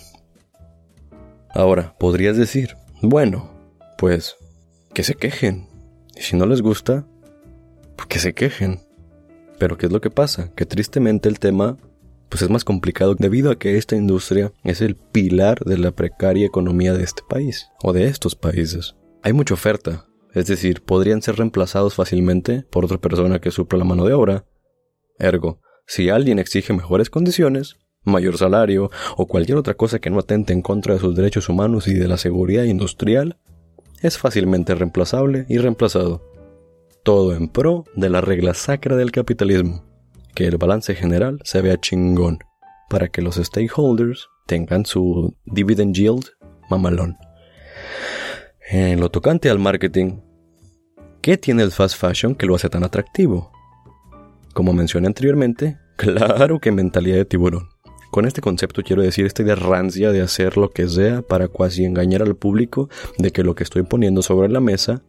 Ahora, 1.54 1.96
podrías 2.00 2.36
decir, 2.36 2.76
bueno, 3.02 3.52
pues 3.98 4.36
que 4.94 5.04
se 5.04 5.16
quejen. 5.16 5.68
Y 6.16 6.22
si 6.22 6.36
no 6.36 6.46
les 6.46 6.62
gusta, 6.62 7.06
pues 7.96 8.08
que 8.08 8.20
se 8.20 8.34
quejen. 8.34 8.80
Pero 9.60 9.78
¿qué 9.78 9.86
es 9.86 9.92
lo 9.92 10.02
que 10.02 10.10
pasa? 10.10 10.52
Que 10.56 10.66
tristemente 10.66 11.30
el 11.30 11.40
tema 11.40 11.78
pues 12.34 12.42
es 12.42 12.50
más 12.50 12.64
complicado 12.64 13.14
debido 13.14 13.52
a 13.52 13.60
que 13.60 13.78
esta 13.78 13.96
industria 13.96 14.52
es 14.64 14.82
el 14.82 14.96
pilar 14.96 15.60
de 15.66 15.78
la 15.78 15.92
precaria 15.92 16.48
economía 16.48 16.94
de 16.94 17.04
este 17.04 17.22
país 17.30 17.70
o 17.84 17.94
de 17.94 18.06
estos 18.06 18.36
países. 18.36 18.96
Hay 19.22 19.34
mucha 19.34 19.54
oferta, 19.54 20.08
es 20.34 20.48
decir, 20.48 20.82
podrían 20.84 21.22
ser 21.22 21.36
reemplazados 21.36 21.94
fácilmente 21.94 22.66
por 22.72 22.86
otra 22.86 22.98
persona 22.98 23.40
que 23.40 23.52
supla 23.52 23.78
la 23.78 23.86
mano 23.86 24.06
de 24.06 24.14
obra. 24.14 24.46
Ergo, 25.20 25.62
si 25.86 26.10
alguien 26.10 26.40
exige 26.40 26.74
mejores 26.74 27.12
condiciones, 27.12 27.78
mayor 28.04 28.38
salario 28.38 28.92
o 29.18 29.28
cualquier 29.28 29.58
otra 29.58 29.76
cosa 29.76 30.00
que 30.00 30.10
no 30.10 30.20
atente 30.20 30.54
en 30.54 30.62
contra 30.62 30.94
de 30.94 31.00
sus 31.00 31.16
derechos 31.16 31.50
humanos 31.50 31.88
y 31.88 31.94
de 31.94 32.08
la 32.08 32.18
seguridad 32.18 32.64
industrial, 32.64 33.38
es 34.02 34.18
fácilmente 34.18 34.76
reemplazable 34.76 35.46
y 35.48 35.58
reemplazado. 35.58 36.22
Todo 37.04 37.36
en 37.36 37.48
pro 37.48 37.86
de 37.96 38.10
la 38.10 38.22
regla 38.22 38.54
sacra 38.54 38.96
del 38.96 39.12
capitalismo, 39.12 39.84
que 40.36 40.46
el 40.46 40.58
balance 40.58 40.96
general 40.96 41.40
se 41.44 41.62
vea 41.62 41.80
chingón, 41.80 42.40
para 42.90 43.08
que 43.08 43.22
los 43.22 43.36
stakeholders 43.36 44.28
tengan 44.46 44.86
su 44.86 45.36
dividend 45.46 45.96
yield 45.96 46.26
mamalón. 46.70 47.18
En 48.70 49.00
lo 49.00 49.10
tocante 49.10 49.50
al 49.50 49.60
marketing, 49.60 50.22
¿qué 51.22 51.38
tiene 51.38 51.64
el 51.64 51.72
fast 51.72 51.98
fashion 51.98 52.36
que 52.36 52.46
lo 52.46 52.56
hace 52.56 52.70
tan 52.70 52.84
atractivo? 52.84 53.52
Como 54.54 54.74
mencioné 54.74 55.08
anteriormente, 55.08 55.78
claro 55.98 56.60
que 56.60 56.72
mentalidad 56.72 57.18
de 57.18 57.26
tiburón. 57.26 57.73
Con 58.14 58.26
este 58.26 58.42
concepto 58.42 58.84
quiero 58.84 59.02
decir 59.02 59.26
esta 59.26 59.42
idea 59.42 59.56
rancia 59.56 60.12
de 60.12 60.22
hacer 60.22 60.56
lo 60.56 60.70
que 60.70 60.88
sea 60.88 61.24
para 61.24 61.48
casi 61.48 61.84
engañar 61.84 62.22
al 62.22 62.36
público 62.36 62.88
de 63.18 63.32
que 63.32 63.42
lo 63.42 63.56
que 63.56 63.64
estoy 63.64 63.82
poniendo 63.82 64.22
sobre 64.22 64.50
la 64.50 64.60
mesa 64.60 65.02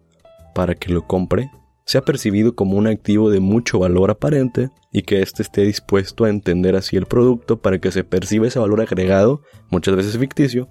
para 0.54 0.74
que 0.74 0.90
lo 0.90 1.06
compre 1.06 1.50
sea 1.84 2.00
percibido 2.00 2.54
como 2.54 2.78
un 2.78 2.86
activo 2.86 3.28
de 3.28 3.40
mucho 3.40 3.78
valor 3.78 4.10
aparente 4.10 4.70
y 4.90 5.02
que 5.02 5.20
éste 5.20 5.42
esté 5.42 5.64
dispuesto 5.64 6.24
a 6.24 6.30
entender 6.30 6.76
así 6.76 6.96
el 6.96 7.04
producto 7.04 7.60
para 7.60 7.78
que 7.78 7.92
se 7.92 8.04
perciba 8.04 8.46
ese 8.46 8.58
valor 8.58 8.80
agregado, 8.80 9.42
muchas 9.68 9.94
veces 9.96 10.16
ficticio, 10.16 10.70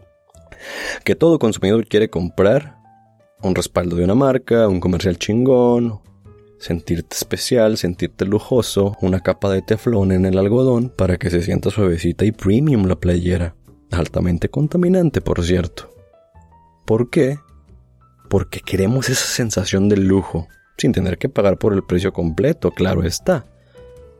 que 1.04 1.13
todo 1.13 1.38
consumidor 1.38 1.86
quiere 1.86 2.10
comprar, 2.10 2.78
un 3.44 3.54
respaldo 3.54 3.96
de 3.96 4.06
una 4.06 4.16
marca, 4.16 4.68
un 4.68 4.80
comercial 4.80 5.20
chingón, 5.20 6.00
sentirte 6.63 7.15
especial, 7.15 7.77
sentirte 7.77 8.25
lujoso, 8.25 8.98
una 9.01 9.20
capa 9.20 9.51
de 9.51 9.62
teflón 9.62 10.13
en 10.13 10.25
el 10.25 10.38
algodón 10.38 10.89
para 10.89 11.17
que 11.17 11.29
se 11.29 11.41
sienta 11.41 11.70
suavecita 11.70 12.24
y 12.24 12.32
premium 12.32 12.86
la 12.86 12.96
playera. 12.96 13.53
Altamente 13.91 14.48
contaminante, 14.48 15.20
por 15.20 15.43
cierto. 15.43 15.93
¿Por 16.86 17.10
qué? 17.10 17.38
Porque 18.29 18.62
queremos 18.62 19.10
esa 19.10 19.25
sensación 19.25 19.89
de 19.89 19.98
lujo, 19.98 20.48
sin 20.77 20.93
tener 20.93 21.17
que 21.17 21.27
pagar 21.27 21.58
por 21.58 21.74
el 21.74 21.84
precio 21.84 22.13
completo, 22.13 22.72
claro 22.72 23.03
está. 23.03 23.46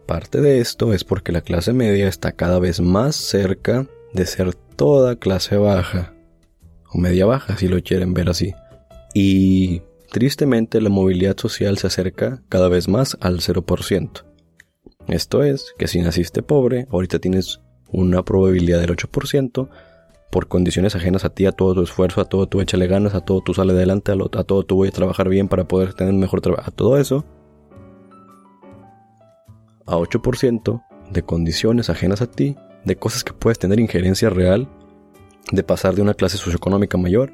Parte 0.06 0.42
de 0.42 0.60
esto 0.60 0.94
es 0.94 1.06
porque 1.06 1.32
la 1.32 1.42
clase 1.42 1.72
media 1.72 2.10
está 2.10 2.34
cada 2.34 2.60
vez 2.60 2.82
más 2.82 3.16
cerca 3.16 3.88
de 4.14 4.26
ser 4.26 4.54
toda 4.54 5.16
clase 5.16 5.56
baja, 5.56 6.14
o 6.92 6.98
media 6.98 7.26
baja 7.26 7.56
si 7.56 7.70
lo 7.70 7.82
quieren 7.82 8.14
ver 8.14 8.30
así. 8.30 8.54
Y 9.14 9.82
Tristemente, 10.14 10.80
la 10.80 10.92
movilidad 10.92 11.36
social 11.38 11.80
se 11.80 11.88
acerca 11.88 12.44
cada 12.48 12.70
vez 12.70 12.88
más 12.88 13.18
al 13.20 13.40
0%. 13.40 14.24
Esto 15.08 15.42
es, 15.42 15.74
que 15.80 15.88
si 15.88 16.02
naciste 16.02 16.44
pobre, 16.44 16.86
ahorita 16.92 17.18
tienes 17.18 17.62
una 17.92 18.24
probabilidad 18.24 18.80
del 18.80 18.96
8%, 18.96 19.70
por 20.30 20.48
condiciones 20.48 20.96
ajenas 20.96 21.26
a 21.26 21.32
ti, 21.32 21.48
a 21.48 21.52
todo 21.52 21.74
tu 21.74 21.82
esfuerzo, 21.82 22.22
a 22.22 22.26
todo 22.26 22.46
tu 22.46 22.62
échale 22.62 22.86
ganas, 22.86 23.16
a 23.16 23.22
todo 23.22 23.42
tu 23.42 23.56
sale 23.56 23.74
adelante, 23.74 24.12
a, 24.12 24.16
a 24.16 24.44
todo 24.44 24.62
tu 24.62 24.76
voy 24.76 24.90
a 24.90 24.92
trabajar 24.92 25.30
bien 25.30 25.48
para 25.48 25.68
poder 25.68 25.96
tener 25.96 26.14
un 26.14 26.20
mejor 26.20 26.42
trabajo, 26.42 26.70
a 26.70 26.72
todo 26.72 27.00
eso, 27.00 27.26
a 29.88 29.98
8% 29.98 30.84
de 31.10 31.24
condiciones 31.24 31.90
ajenas 31.90 32.22
a 32.22 32.30
ti, 32.30 32.56
de 32.86 32.96
cosas 32.98 33.24
que 33.24 33.34
puedes 33.34 33.58
tener 33.58 33.80
injerencia 33.80 34.30
real, 34.30 34.70
de 35.52 35.64
pasar 35.64 35.96
de 35.96 36.04
una 36.04 36.14
clase 36.14 36.38
socioeconómica 36.38 37.00
mayor 37.00 37.34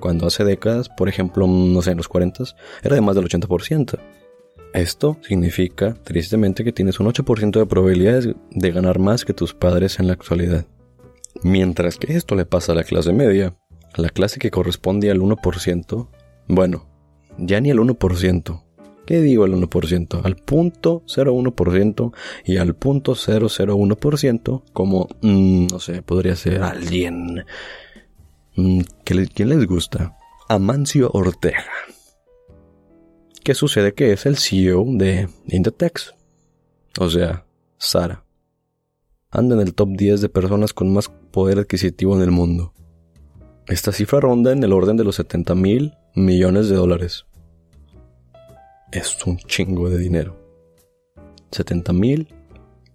cuando 0.00 0.26
hace 0.26 0.44
décadas, 0.44 0.88
por 0.88 1.08
ejemplo, 1.08 1.46
no 1.46 1.82
sé, 1.82 1.92
en 1.92 1.96
los 1.96 2.08
40, 2.08 2.44
era 2.82 2.94
de 2.94 3.00
más 3.00 3.14
del 3.14 3.24
80%. 3.24 3.98
Esto 4.72 5.16
significa, 5.22 5.94
tristemente, 5.94 6.64
que 6.64 6.72
tienes 6.72 7.00
un 7.00 7.06
8% 7.06 7.58
de 7.58 7.66
probabilidades 7.66 8.28
de 8.50 8.70
ganar 8.72 8.98
más 8.98 9.24
que 9.24 9.32
tus 9.32 9.54
padres 9.54 9.98
en 9.98 10.06
la 10.06 10.12
actualidad. 10.12 10.66
Mientras 11.42 11.96
que 11.96 12.14
esto 12.14 12.34
le 12.34 12.44
pasa 12.44 12.72
a 12.72 12.74
la 12.74 12.84
clase 12.84 13.12
media, 13.12 13.54
a 13.94 14.02
la 14.02 14.10
clase 14.10 14.38
que 14.38 14.50
corresponde 14.50 15.10
al 15.10 15.20
1%, 15.20 16.08
bueno, 16.48 16.86
ya 17.38 17.60
ni 17.60 17.70
al 17.70 17.78
1%. 17.78 18.62
¿Qué 19.06 19.20
digo 19.20 19.44
el 19.44 19.54
1%? 19.54 20.20
Al 20.24 20.36
punto 20.36 21.04
0,1% 21.06 22.12
y 22.44 22.56
al 22.56 22.74
punto 22.74 23.14
001% 23.14 24.62
como, 24.72 25.08
mm, 25.22 25.68
no 25.70 25.78
sé, 25.78 26.02
podría 26.02 26.34
ser 26.34 26.62
alguien 26.62 27.44
¿Quién 29.04 29.48
les 29.50 29.66
gusta? 29.66 30.16
Amancio 30.48 31.10
Ortega. 31.12 31.64
¿Qué 33.44 33.54
sucede? 33.54 33.92
Que 33.92 34.12
es 34.12 34.24
el 34.24 34.38
CEO 34.38 34.84
de 34.88 35.28
Inditex. 35.46 36.14
O 36.98 37.10
sea, 37.10 37.44
Sara. 37.76 38.24
Anda 39.30 39.56
en 39.56 39.60
el 39.60 39.74
top 39.74 39.90
10 39.90 40.22
de 40.22 40.28
personas 40.30 40.72
con 40.72 40.90
más 40.90 41.10
poder 41.30 41.58
adquisitivo 41.58 42.16
en 42.16 42.22
el 42.22 42.30
mundo. 42.30 42.72
Esta 43.66 43.92
cifra 43.92 44.20
ronda 44.20 44.52
en 44.52 44.64
el 44.64 44.72
orden 44.72 44.96
de 44.96 45.04
los 45.04 45.16
70 45.16 45.54
mil 45.54 45.92
millones 46.14 46.70
de 46.70 46.76
dólares. 46.76 47.26
Es 48.90 49.18
un 49.26 49.36
chingo 49.36 49.90
de 49.90 49.98
dinero. 49.98 50.34
70 51.50 51.92
mil 51.92 52.34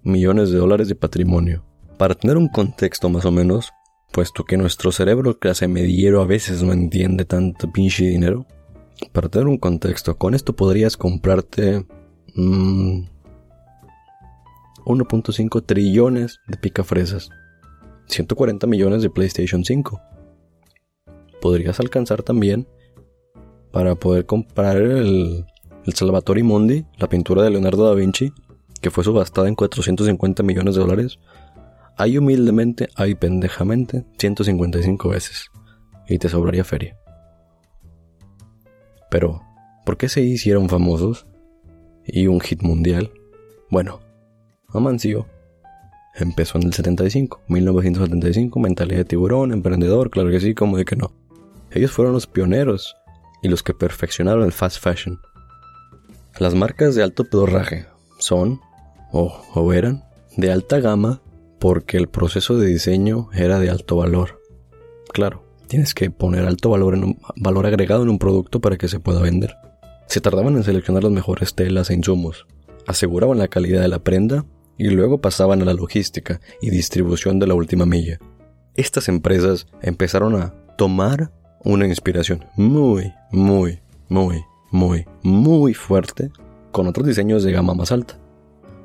millones 0.02 0.50
de 0.50 0.58
dólares 0.58 0.88
de 0.88 0.96
patrimonio. 0.96 1.64
Para 2.00 2.16
tener 2.16 2.38
un 2.38 2.48
contexto 2.48 3.10
más 3.10 3.26
o 3.26 3.32
menos, 3.32 3.72
puesto 4.12 4.44
que 4.44 4.58
nuestro 4.58 4.92
cerebro 4.92 5.40
clase 5.40 5.68
mediero 5.68 6.22
a 6.22 6.26
veces 6.26 6.62
no 6.64 6.74
entiende 6.74 7.26
tanto 7.26 7.72
pinche 7.72 8.06
dinero. 8.06 8.46
Para 9.12 9.30
tener 9.30 9.48
un 9.48 9.58
contexto, 9.58 10.18
con 10.18 10.36
esto 10.36 10.54
podrías 10.56 10.96
comprarte 10.98 11.86
1.5 12.36 12.36
mm, 14.86 15.66
trillones 15.66 16.40
de 16.48 16.58
picafresas, 16.58 17.30
140 18.08 18.68
millones 18.68 19.02
de 19.02 19.10
PlayStation 19.10 19.66
5. 19.66 20.00
Podrías 21.42 21.80
alcanzar 21.80 22.22
también 22.22 22.68
para 23.72 23.96
poder 23.96 24.26
comprar 24.26 24.78
el, 24.78 25.46
el 25.86 25.94
Salvatore 25.94 26.44
Mundi, 26.44 26.86
la 26.98 27.10
pintura 27.10 27.42
de 27.42 27.50
Leonardo 27.50 27.88
da 27.88 27.96
Vinci, 27.96 28.32
que 28.82 28.92
fue 28.92 29.04
subastada 29.04 29.48
en 29.48 29.56
450 29.56 30.44
millones 30.44 30.76
de 30.76 30.82
dólares 30.82 31.20
hay 31.98 32.18
humildemente, 32.18 32.90
hay 32.96 33.16
pendejamente 33.16 34.06
155 34.18 35.10
veces. 35.10 35.52
Y 36.08 36.18
te 36.18 36.30
sobraría 36.30 36.64
feria. 36.64 36.98
Pero, 39.10 39.42
¿por 39.86 39.98
qué 39.98 40.10
se 40.10 40.22
hicieron 40.22 40.70
famosos? 40.70 41.28
Y 42.06 42.28
un 42.28 42.40
hit 42.40 42.64
mundial. 42.64 43.12
Bueno, 43.70 44.00
Amancio 44.70 45.28
empezó 46.16 46.58
en 46.58 46.66
el 46.66 46.74
75, 46.74 47.42
1975, 47.48 48.60
mentalidad 48.60 49.00
de 49.00 49.06
tiburón, 49.06 49.52
emprendedor, 49.52 50.10
claro 50.10 50.30
que 50.30 50.40
sí, 50.40 50.54
como 50.54 50.78
de 50.78 50.86
que 50.86 50.96
no. 50.96 51.14
Ellos 51.72 51.92
fueron 51.92 52.14
los 52.14 52.28
pioneros 52.28 52.98
y 53.42 53.48
los 53.48 53.64
que 53.64 53.74
perfeccionaron 53.74 54.44
el 54.44 54.52
fast 54.52 54.82
fashion. 54.82 55.20
Las 56.40 56.56
marcas 56.56 56.96
de 56.96 57.04
alto 57.04 57.24
pedorraje 57.26 57.86
son, 58.18 58.60
o, 59.12 59.42
o 59.54 59.74
eran, 59.74 60.04
de 60.38 60.52
alta 60.52 60.80
gama 60.80 61.22
porque 61.62 61.98
el 61.98 62.08
proceso 62.08 62.58
de 62.58 62.66
diseño 62.66 63.30
era 63.36 63.60
de 63.60 63.70
alto 63.70 63.98
valor. 63.98 64.42
Claro, 65.14 65.46
tienes 65.68 65.94
que 65.94 66.10
poner 66.10 66.48
alto 66.48 66.72
valor, 66.72 66.96
en 66.96 67.20
valor 67.36 67.68
agregado 67.68 68.02
en 68.02 68.10
un 68.10 68.18
producto 68.18 68.60
para 68.60 68.78
que 68.78 68.88
se 68.88 69.00
pueda 69.00 69.22
vender. 69.22 69.54
Se 70.08 70.22
tardaban 70.22 70.56
en 70.56 70.64
seleccionar 70.64 71.04
las 71.04 71.12
mejores 71.12 71.54
telas 71.54 71.92
e 71.92 71.94
insumos, 71.94 72.48
aseguraban 72.88 73.38
la 73.38 73.48
calidad 73.48 73.80
de 73.80 73.90
la 73.90 74.00
prenda 74.00 74.44
y 74.76 74.90
luego 74.90 75.22
pasaban 75.22 75.62
a 75.62 75.66
la 75.66 75.76
logística 75.76 76.42
y 76.64 76.72
distribución 76.72 77.38
de 77.38 77.46
la 77.46 77.54
última 77.54 77.86
milla. 77.86 78.18
Estas 78.74 79.08
empresas 79.08 79.68
empezaron 79.84 80.42
a 80.42 80.56
tomar 80.80 81.32
una 81.64 81.86
inspiración 81.86 82.44
muy, 82.56 83.14
muy, 83.32 83.82
muy, 84.10 84.42
muy, 84.72 85.06
muy 85.22 85.76
fuerte 85.76 86.32
con 86.72 86.88
otros 86.88 87.06
diseños 87.06 87.44
de 87.44 87.52
gama 87.52 87.76
más 87.76 87.92
alta 87.92 88.21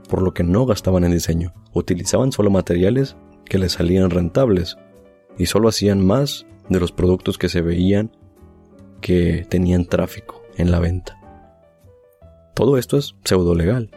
por 0.07 0.23
lo 0.23 0.33
que 0.33 0.43
no 0.43 0.67
gastaban 0.67 1.05
en 1.05 1.13
diseño. 1.13 1.53
Utilizaban 1.73 2.33
solo 2.33 2.51
materiales 2.51 3.17
que 3.45 3.59
les 3.59 3.73
salían 3.73 4.11
rentables 4.11 4.77
y 5.39 5.47
solo 5.47 5.69
hacían 5.69 6.05
más 6.05 6.47
de 6.69 6.81
los 6.81 6.93
productos 6.93 7.39
que 7.39 7.49
se 7.49 7.63
veían 7.63 8.11
que 9.01 9.47
tenían 9.49 9.87
tráfico 9.87 10.43
en 10.57 10.71
la 10.71 10.81
venta. 10.81 11.19
Todo 12.55 12.79
esto 12.79 12.97
es 12.97 13.15
pseudo 13.25 13.55
legal. 13.55 13.91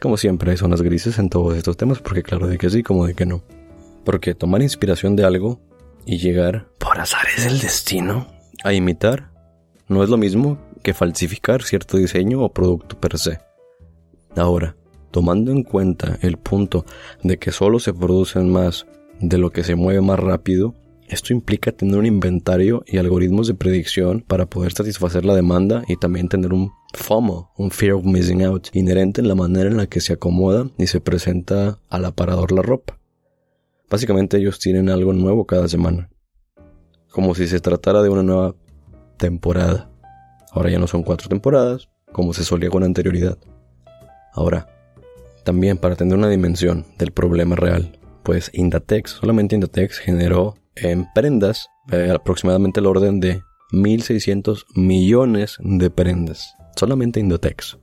Como 0.00 0.16
siempre 0.16 0.50
hay 0.50 0.56
zonas 0.56 0.82
grises 0.82 1.18
en 1.18 1.30
todos 1.30 1.56
estos 1.56 1.76
temas 1.76 1.98
porque 1.98 2.22
claro 2.22 2.46
de 2.46 2.58
que 2.58 2.70
sí 2.70 2.82
como 2.82 3.06
de 3.06 3.14
que 3.14 3.26
no. 3.26 3.42
Porque 4.04 4.34
tomar 4.34 4.62
inspiración 4.62 5.16
de 5.16 5.24
algo 5.24 5.60
y 6.06 6.18
llegar 6.18 6.68
por 6.78 6.98
azares 6.98 7.44
del 7.44 7.60
destino 7.60 8.26
a 8.62 8.72
imitar 8.72 9.30
no 9.88 10.02
es 10.02 10.10
lo 10.10 10.16
mismo 10.16 10.58
que 10.82 10.94
falsificar 10.94 11.62
cierto 11.62 11.96
diseño 11.96 12.42
o 12.42 12.52
producto 12.52 12.98
per 13.00 13.18
se. 13.18 13.40
Ahora, 14.36 14.76
tomando 15.14 15.52
en 15.52 15.62
cuenta 15.62 16.18
el 16.22 16.38
punto 16.38 16.84
de 17.22 17.38
que 17.38 17.52
solo 17.52 17.78
se 17.78 17.94
producen 17.94 18.50
más 18.50 18.84
de 19.20 19.38
lo 19.38 19.50
que 19.50 19.62
se 19.62 19.76
mueve 19.76 20.00
más 20.00 20.18
rápido, 20.18 20.74
esto 21.06 21.32
implica 21.32 21.70
tener 21.70 21.96
un 21.96 22.06
inventario 22.06 22.82
y 22.84 22.98
algoritmos 22.98 23.46
de 23.46 23.54
predicción 23.54 24.24
para 24.26 24.46
poder 24.46 24.72
satisfacer 24.72 25.24
la 25.24 25.36
demanda 25.36 25.84
y 25.86 25.98
también 25.98 26.28
tener 26.28 26.52
un 26.52 26.72
FOMO, 26.94 27.52
un 27.56 27.70
Fear 27.70 27.92
of 27.92 28.04
Missing 28.04 28.42
Out, 28.42 28.70
inherente 28.72 29.20
en 29.20 29.28
la 29.28 29.36
manera 29.36 29.70
en 29.70 29.76
la 29.76 29.86
que 29.86 30.00
se 30.00 30.14
acomoda 30.14 30.68
y 30.78 30.88
se 30.88 31.00
presenta 31.00 31.78
al 31.88 32.06
aparador 32.06 32.50
la 32.50 32.62
ropa. 32.62 32.98
Básicamente 33.88 34.38
ellos 34.38 34.58
tienen 34.58 34.90
algo 34.90 35.12
nuevo 35.12 35.46
cada 35.46 35.68
semana, 35.68 36.10
como 37.08 37.36
si 37.36 37.46
se 37.46 37.60
tratara 37.60 38.02
de 38.02 38.08
una 38.08 38.24
nueva 38.24 38.56
temporada. 39.16 39.92
Ahora 40.50 40.70
ya 40.70 40.80
no 40.80 40.88
son 40.88 41.04
cuatro 41.04 41.28
temporadas, 41.28 41.88
como 42.10 42.34
se 42.34 42.42
solía 42.42 42.68
con 42.68 42.82
anterioridad. 42.82 43.38
Ahora, 44.32 44.73
también 45.44 45.78
para 45.78 45.96
tener 45.96 46.16
una 46.16 46.28
dimensión 46.28 46.86
del 46.98 47.12
problema 47.12 47.54
real, 47.56 47.98
pues 48.22 48.50
Indatex, 48.54 49.12
solamente 49.12 49.54
Indatex 49.54 49.98
generó 49.98 50.54
en 50.74 51.06
prendas 51.14 51.68
eh, 51.92 52.10
aproximadamente 52.12 52.80
el 52.80 52.86
orden 52.86 53.20
de 53.20 53.42
1.600 53.72 54.64
millones 54.74 55.56
de 55.60 55.90
prendas. 55.90 56.54
Solamente 56.76 57.20
Indatex. 57.20 57.78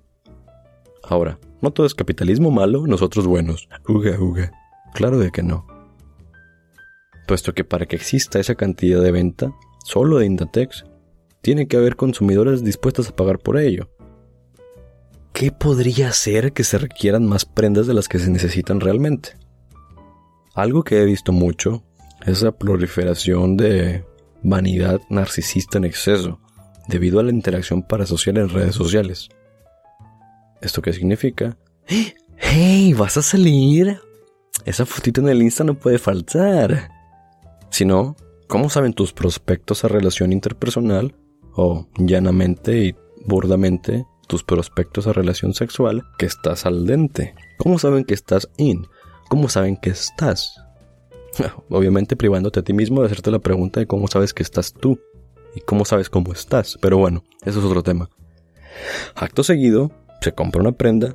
Ahora, 1.03 1.39
no 1.61 1.71
todo 1.71 1.85
es 1.85 1.95
capitalismo 1.95 2.51
malo, 2.51 2.87
nosotros 2.87 3.27
buenos. 3.27 3.69
Uga, 3.87 4.19
uga. 4.19 4.51
Claro 4.93 5.19
de 5.19 5.31
que 5.31 5.43
no. 5.43 5.65
Puesto 7.27 7.53
que 7.53 7.63
para 7.63 7.85
que 7.85 7.95
exista 7.95 8.39
esa 8.39 8.55
cantidad 8.55 9.01
de 9.01 9.11
venta, 9.11 9.53
solo 9.85 10.17
de 10.17 10.25
Indatex, 10.25 10.85
tiene 11.41 11.67
que 11.67 11.77
haber 11.77 11.95
consumidores 11.95 12.63
dispuestos 12.63 13.09
a 13.09 13.15
pagar 13.15 13.39
por 13.39 13.57
ello. 13.57 13.89
¿Qué 15.33 15.51
podría 15.51 16.09
hacer 16.09 16.53
que 16.53 16.63
se 16.63 16.77
requieran 16.77 17.25
más 17.25 17.45
prendas 17.45 17.87
de 17.87 17.93
las 17.93 18.07
que 18.07 18.19
se 18.19 18.29
necesitan 18.29 18.79
realmente? 18.79 19.37
Algo 20.53 20.83
que 20.83 21.01
he 21.01 21.05
visto 21.05 21.31
mucho 21.31 21.83
es 22.25 22.41
la 22.41 22.51
proliferación 22.51 23.57
de 23.57 24.05
vanidad 24.43 25.01
narcisista 25.09 25.77
en 25.77 25.85
exceso, 25.85 26.39
debido 26.87 27.19
a 27.19 27.23
la 27.23 27.31
interacción 27.31 27.83
parasocial 27.83 28.37
en 28.37 28.49
redes 28.49 28.75
sociales. 28.75 29.29
¿Esto 30.61 30.81
qué 30.81 30.93
significa? 30.93 31.57
¡Hey! 32.37 32.93
¿Vas 32.93 33.17
a 33.17 33.21
salir? 33.21 33.99
Esa 34.65 34.85
fotito 34.85 35.21
en 35.21 35.29
el 35.29 35.41
Insta 35.41 35.63
no 35.63 35.75
puede 35.75 35.97
faltar. 35.97 36.89
Si 37.69 37.85
no, 37.85 38.15
¿cómo 38.47 38.69
saben 38.69 38.93
tus 38.93 39.13
prospectos 39.13 39.83
a 39.83 39.87
relación 39.87 40.33
interpersonal 40.33 41.15
o 41.53 41.87
llanamente 41.97 42.85
y 42.85 42.95
burdamente 43.25 44.05
tus 44.31 44.45
prospectos 44.45 45.07
a 45.07 45.11
relación 45.11 45.53
sexual 45.53 46.05
que 46.17 46.25
estás 46.25 46.65
al 46.65 46.85
dente? 46.85 47.35
¿Cómo 47.57 47.77
saben 47.77 48.05
que 48.05 48.13
estás 48.13 48.49
in? 48.55 48.87
¿Cómo 49.27 49.49
saben 49.49 49.75
que 49.75 49.89
estás? 49.89 50.55
Obviamente 51.69 52.15
privándote 52.15 52.61
a 52.61 52.63
ti 52.63 52.71
mismo 52.71 53.01
de 53.01 53.07
hacerte 53.07 53.29
la 53.29 53.39
pregunta 53.39 53.81
de 53.81 53.87
cómo 53.87 54.07
sabes 54.07 54.33
que 54.33 54.41
estás 54.41 54.71
tú 54.71 54.97
y 55.53 55.59
cómo 55.59 55.83
sabes 55.83 56.09
cómo 56.09 56.31
estás. 56.31 56.77
Pero 56.81 56.97
bueno, 56.97 57.25
eso 57.43 57.59
es 57.59 57.65
otro 57.65 57.83
tema. 57.83 58.09
Acto 59.15 59.43
seguido, 59.43 59.91
se 60.21 60.31
compra 60.31 60.61
una 60.61 60.71
prenda 60.71 61.13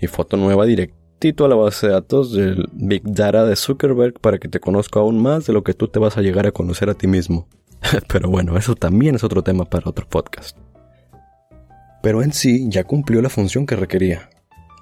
y 0.00 0.06
foto 0.06 0.38
nueva 0.38 0.64
directito 0.64 1.44
a 1.44 1.48
la 1.48 1.56
base 1.56 1.88
de 1.88 1.92
datos 1.92 2.32
del 2.32 2.70
Big 2.72 3.02
Data 3.04 3.44
de 3.44 3.54
Zuckerberg 3.54 4.18
para 4.18 4.38
que 4.38 4.48
te 4.48 4.60
conozca 4.60 5.00
aún 5.00 5.20
más 5.20 5.44
de 5.44 5.52
lo 5.52 5.62
que 5.62 5.74
tú 5.74 5.88
te 5.88 5.98
vas 5.98 6.16
a 6.16 6.22
llegar 6.22 6.46
a 6.46 6.52
conocer 6.52 6.88
a 6.88 6.94
ti 6.94 7.06
mismo. 7.06 7.48
Pero 8.08 8.30
bueno, 8.30 8.56
eso 8.56 8.76
también 8.76 9.14
es 9.16 9.24
otro 9.24 9.42
tema 9.42 9.66
para 9.66 9.90
otro 9.90 10.08
podcast. 10.08 10.56
Pero 12.02 12.22
en 12.22 12.32
sí 12.32 12.66
ya 12.68 12.84
cumplió 12.84 13.20
la 13.22 13.28
función 13.28 13.66
que 13.66 13.76
requería. 13.76 14.30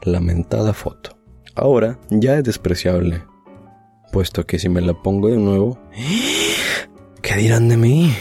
Lamentada 0.03 0.73
foto. 0.73 1.19
Ahora 1.55 1.99
ya 2.11 2.37
es 2.37 2.45
despreciable. 2.45 3.23
Puesto 4.13 4.47
que 4.47 4.59
si 4.59 4.69
me 4.69 4.81
la 4.81 4.95
pongo 4.95 5.29
de 5.29 5.37
nuevo... 5.37 5.79
¿Qué 7.23 7.35
dirán 7.35 7.69
de 7.69 7.77
mí? 7.77 8.15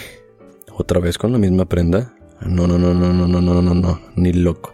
¿Otra 0.76 1.00
vez 1.00 1.18
con 1.18 1.32
la 1.32 1.38
misma 1.38 1.66
prenda? 1.66 2.14
No, 2.42 2.68
no, 2.68 2.78
no, 2.78 2.94
no, 2.94 3.14
no, 3.14 3.28
no, 3.28 3.42
no, 3.42 3.62
no, 3.62 3.74
no, 3.74 4.02
ni 4.16 4.34
loco. 4.34 4.74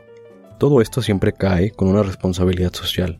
Todo 0.58 0.82
esto 0.82 1.01
siempre 1.01 1.34
cae 1.34 1.72
con 1.72 1.89
una 1.89 2.03
responsabilidad 2.03 2.74
social, 2.74 3.20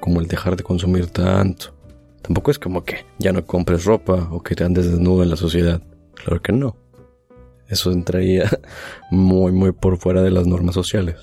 como 0.00 0.20
el 0.20 0.26
dejar 0.26 0.56
de 0.56 0.64
consumir 0.64 1.06
tanto. 1.06 1.74
Tampoco 2.22 2.50
es 2.50 2.58
como 2.58 2.84
que 2.84 3.04
ya 3.18 3.32
no 3.32 3.46
compres 3.46 3.84
ropa 3.84 4.28
o 4.30 4.42
que 4.42 4.54
te 4.54 4.64
andes 4.64 4.90
desnudo 4.90 5.22
en 5.22 5.30
la 5.30 5.36
sociedad. 5.36 5.82
Claro 6.14 6.42
que 6.42 6.52
no. 6.52 6.76
Eso 7.72 7.90
entraría 7.90 8.50
muy, 9.10 9.50
muy 9.50 9.72
por 9.72 9.96
fuera 9.96 10.20
de 10.20 10.30
las 10.30 10.46
normas 10.46 10.74
sociales. 10.74 11.16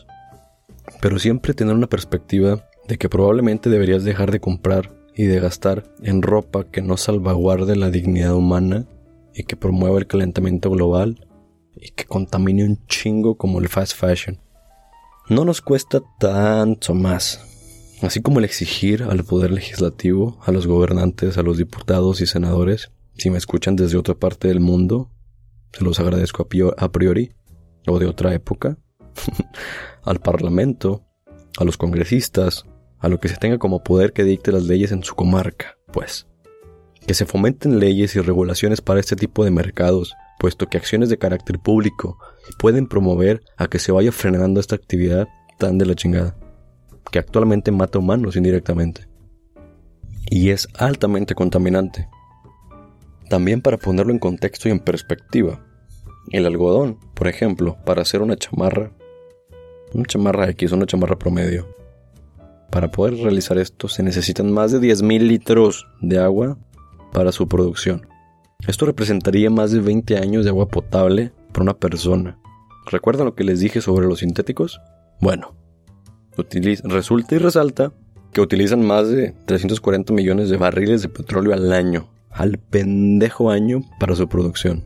Pero 0.99 1.19
siempre 1.19 1.53
tener 1.53 1.75
una 1.75 1.85
perspectiva 1.85 2.65
de 2.88 2.97
que 2.97 3.07
probablemente 3.07 3.69
deberías 3.69 4.03
dejar 4.03 4.31
de 4.31 4.39
comprar 4.39 4.91
y 5.15 5.25
de 5.25 5.39
gastar 5.39 5.83
en 6.01 6.23
ropa 6.23 6.63
que 6.63 6.81
no 6.81 6.97
salvaguarde 6.97 7.75
la 7.75 7.91
dignidad 7.91 8.33
humana 8.33 8.88
y 9.35 9.43
que 9.43 9.57
promueva 9.57 9.99
el 9.99 10.07
calentamiento 10.07 10.71
global 10.71 11.27
y 11.75 11.91
que 11.91 12.05
contamine 12.05 12.65
un 12.65 12.83
chingo 12.88 13.38
como 13.38 13.59
el 13.59 13.67
fast 13.67 13.95
fashion. 13.95 14.39
No 15.29 15.45
nos 15.45 15.62
cuesta 15.62 16.01
tanto 16.19 16.95
más. 16.95 17.45
Así 18.01 18.23
como 18.23 18.39
el 18.39 18.45
exigir 18.45 19.03
al 19.03 19.23
poder 19.23 19.51
legislativo, 19.51 20.39
a 20.43 20.51
los 20.51 20.65
gobernantes, 20.65 21.38
a 21.38 21.43
los 21.43 21.59
diputados 21.59 22.21
y 22.21 22.25
senadores, 22.25 22.89
si 23.17 23.29
me 23.29 23.38
escuchan 23.38 23.75
desde 23.75 23.97
otra 23.97 24.15
parte 24.15 24.47
del 24.47 24.62
mundo, 24.62 25.12
se 25.71 25.84
los 25.84 25.99
agradezco 25.99 26.47
a 26.77 26.91
priori, 26.91 27.34
o 27.88 27.99
de 27.99 28.05
otra 28.05 28.34
época, 28.34 28.77
al 30.03 30.19
parlamento, 30.19 31.05
a 31.58 31.63
los 31.63 31.77
congresistas, 31.77 32.65
a 32.99 33.08
lo 33.08 33.19
que 33.19 33.29
se 33.29 33.38
tenga 33.38 33.58
como 33.58 33.84
poder 33.84 34.13
que 34.13 34.23
dicte 34.23 34.51
las 34.51 34.63
leyes 34.63 34.91
en 34.91 35.03
su 35.03 35.15
comarca, 35.15 35.77
pues. 35.91 36.27
Que 37.05 37.13
se 37.13 37.25
fomenten 37.25 37.79
leyes 37.79 38.15
y 38.15 38.21
regulaciones 38.21 38.82
para 38.82 38.99
este 38.99 39.15
tipo 39.15 39.43
de 39.43 39.51
mercados, 39.51 40.15
puesto 40.39 40.67
que 40.67 40.77
acciones 40.77 41.10
de 41.10 41.17
carácter 41.17 41.60
público 41.60 42.17
pueden 42.58 42.88
promover 42.88 43.41
a 43.58 43.67
que 43.67 43.79
se 43.79 43.91
vaya 43.91 44.12
frenando 44.12 44.60
esta 44.60 44.75
actividad 44.75 45.27
tan 45.58 45.77
de 45.77 45.86
la 45.86 45.95
chingada, 45.95 46.38
que 47.12 47.19
actualmente 47.19 47.71
mata 47.71 47.99
humanos 47.99 48.36
indirectamente. 48.36 49.08
Y 50.29 50.49
es 50.49 50.67
altamente 50.75 51.36
contaminante. 51.36 52.08
También 53.29 53.61
para 53.61 53.77
ponerlo 53.77 54.11
en 54.11 54.19
contexto 54.19 54.67
y 54.67 54.71
en 54.71 54.79
perspectiva, 54.79 55.63
el 56.31 56.45
algodón, 56.45 56.97
por 57.13 57.27
ejemplo, 57.27 57.77
para 57.85 58.01
hacer 58.01 58.21
una 58.21 58.35
chamarra, 58.35 58.91
una 59.93 60.05
chamarra 60.05 60.49
X, 60.49 60.71
una 60.71 60.87
chamarra 60.87 61.17
promedio, 61.17 61.67
para 62.71 62.91
poder 62.91 63.15
realizar 63.15 63.57
esto 63.57 63.87
se 63.87 64.03
necesitan 64.03 64.51
más 64.51 64.71
de 64.71 64.79
10.000 64.79 65.21
litros 65.21 65.87
de 66.01 66.19
agua 66.19 66.57
para 67.13 67.31
su 67.31 67.47
producción. 67.47 68.07
Esto 68.67 68.85
representaría 68.85 69.49
más 69.49 69.71
de 69.71 69.79
20 69.79 70.17
años 70.17 70.43
de 70.43 70.49
agua 70.49 70.67
potable 70.67 71.31
para 71.51 71.63
una 71.63 71.77
persona. 71.77 72.39
¿Recuerdan 72.87 73.25
lo 73.25 73.35
que 73.35 73.43
les 73.43 73.59
dije 73.59 73.81
sobre 73.81 74.07
los 74.07 74.19
sintéticos? 74.19 74.81
Bueno, 75.21 75.55
resulta 76.83 77.35
y 77.35 77.37
resalta 77.37 77.93
que 78.33 78.41
utilizan 78.41 78.85
más 78.85 79.09
de 79.09 79.33
340 79.45 80.13
millones 80.13 80.49
de 80.49 80.57
barriles 80.57 81.01
de 81.01 81.09
petróleo 81.09 81.53
al 81.53 81.71
año, 81.73 82.09
al 82.31 82.57
pendejo 82.57 83.49
año 83.49 83.81
para 83.99 84.15
su 84.15 84.27
producción. 84.27 84.85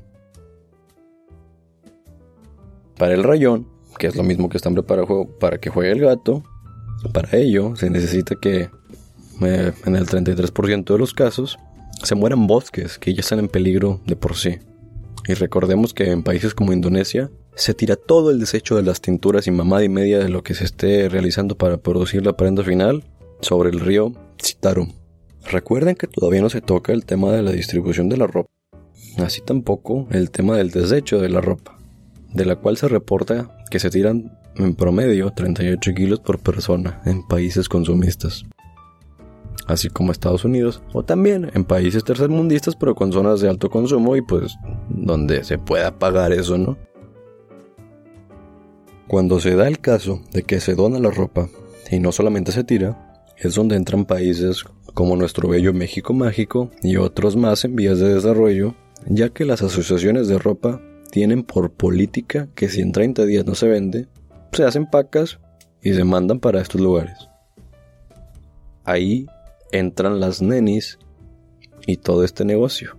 Para 2.97 3.13
el 3.13 3.23
rayón, 3.23 3.67
que 3.97 4.07
es 4.07 4.15
lo 4.15 4.23
mismo 4.23 4.49
que 4.49 4.57
están 4.57 4.73
preparados 4.73 5.27
para 5.39 5.57
que 5.57 5.69
juegue 5.69 5.91
el 5.91 5.99
gato, 5.99 6.43
para 7.11 7.37
ello, 7.37 7.75
se 7.75 7.89
necesita 7.89 8.35
que 8.35 8.69
eh, 9.41 9.73
en 9.85 9.95
el 9.95 10.05
33% 10.05 10.85
de 10.85 10.97
los 10.97 11.13
casos 11.13 11.57
se 12.01 12.15
mueran 12.15 12.47
bosques 12.47 12.97
que 12.97 13.13
ya 13.13 13.21
están 13.21 13.39
en 13.39 13.47
peligro 13.47 13.99
de 14.05 14.15
por 14.15 14.35
sí. 14.35 14.59
Y 15.27 15.33
recordemos 15.33 15.93
que 15.93 16.11
en 16.11 16.23
países 16.23 16.53
como 16.53 16.73
Indonesia 16.73 17.29
se 17.55 17.73
tira 17.73 17.95
todo 17.95 18.31
el 18.31 18.39
desecho 18.39 18.75
de 18.75 18.83
las 18.83 19.01
tinturas 19.01 19.47
y 19.47 19.51
mamada 19.51 19.83
y 19.83 19.89
media 19.89 20.19
de 20.19 20.29
lo 20.29 20.43
que 20.43 20.53
se 20.53 20.65
esté 20.65 21.07
realizando 21.07 21.57
para 21.57 21.77
producir 21.77 22.25
la 22.25 22.35
prenda 22.35 22.63
final 22.63 23.03
sobre 23.41 23.69
el 23.69 23.79
río 23.79 24.13
Citarum. 24.41 24.91
Recuerden 25.45 25.95
que 25.95 26.07
todavía 26.07 26.41
no 26.41 26.49
se 26.49 26.61
toca 26.61 26.93
el 26.93 27.05
tema 27.05 27.31
de 27.31 27.41
la 27.41 27.51
distribución 27.51 28.09
de 28.09 28.17
la 28.17 28.27
ropa, 28.27 28.49
así 29.17 29.41
tampoco 29.41 30.07
el 30.11 30.31
tema 30.31 30.57
del 30.57 30.71
desecho 30.71 31.19
de 31.19 31.29
la 31.29 31.41
ropa, 31.41 31.77
de 32.33 32.45
la 32.45 32.55
cual 32.55 32.77
se 32.77 32.87
reporta 32.87 33.55
que 33.69 33.79
se 33.79 33.89
tiran 33.89 34.37
en 34.55 34.75
promedio 34.75 35.31
38 35.31 35.93
kilos 35.93 36.19
por 36.19 36.39
persona 36.39 37.01
en 37.05 37.27
países 37.27 37.67
consumistas, 37.67 38.45
así 39.67 39.89
como 39.89 40.11
Estados 40.11 40.45
Unidos, 40.45 40.81
o 40.93 41.03
también 41.03 41.51
en 41.53 41.65
países 41.65 42.03
tercermundistas 42.03 42.75
pero 42.75 42.95
con 42.95 43.11
zonas 43.11 43.41
de 43.41 43.49
alto 43.49 43.69
consumo 43.69 44.15
y 44.15 44.21
pues 44.21 44.55
donde 44.89 45.43
se 45.43 45.57
pueda 45.57 45.99
pagar 45.99 46.31
eso, 46.31 46.57
¿no? 46.57 46.77
Cuando 49.07 49.39
se 49.39 49.55
da 49.55 49.67
el 49.67 49.79
caso 49.79 50.21
de 50.31 50.43
que 50.43 50.59
se 50.59 50.75
dona 50.75 50.99
la 50.99 51.11
ropa 51.11 51.49
y 51.91 51.99
no 51.99 52.11
solamente 52.11 52.51
se 52.51 52.63
tira, 52.63 53.21
es 53.37 53.55
donde 53.55 53.75
entran 53.75 54.05
países 54.05 54.63
como 54.93 55.15
nuestro 55.15 55.49
bello 55.49 55.73
México 55.73 56.13
Mágico 56.13 56.69
y 56.81 56.97
otros 56.97 57.35
más 57.35 57.65
en 57.65 57.75
vías 57.75 57.99
de 57.99 58.13
desarrollo, 58.13 58.75
ya 59.07 59.29
que 59.29 59.45
las 59.45 59.61
asociaciones 59.61 60.27
de 60.27 60.39
ropa 60.39 60.81
tienen 61.11 61.43
por 61.43 61.71
política 61.71 62.47
que 62.55 62.69
si 62.69 62.81
en 62.81 62.91
30 62.91 63.25
días 63.25 63.45
no 63.45 63.55
se 63.55 63.67
vende, 63.67 64.07
se 64.51 64.63
hacen 64.63 64.85
pacas 64.89 65.39
y 65.81 65.93
se 65.93 66.03
mandan 66.03 66.39
para 66.39 66.61
estos 66.61 66.81
lugares. 66.81 67.17
Ahí 68.83 69.27
entran 69.71 70.19
las 70.19 70.41
nenis 70.41 70.99
y 71.87 71.97
todo 71.97 72.23
este 72.23 72.45
negocio. 72.45 72.97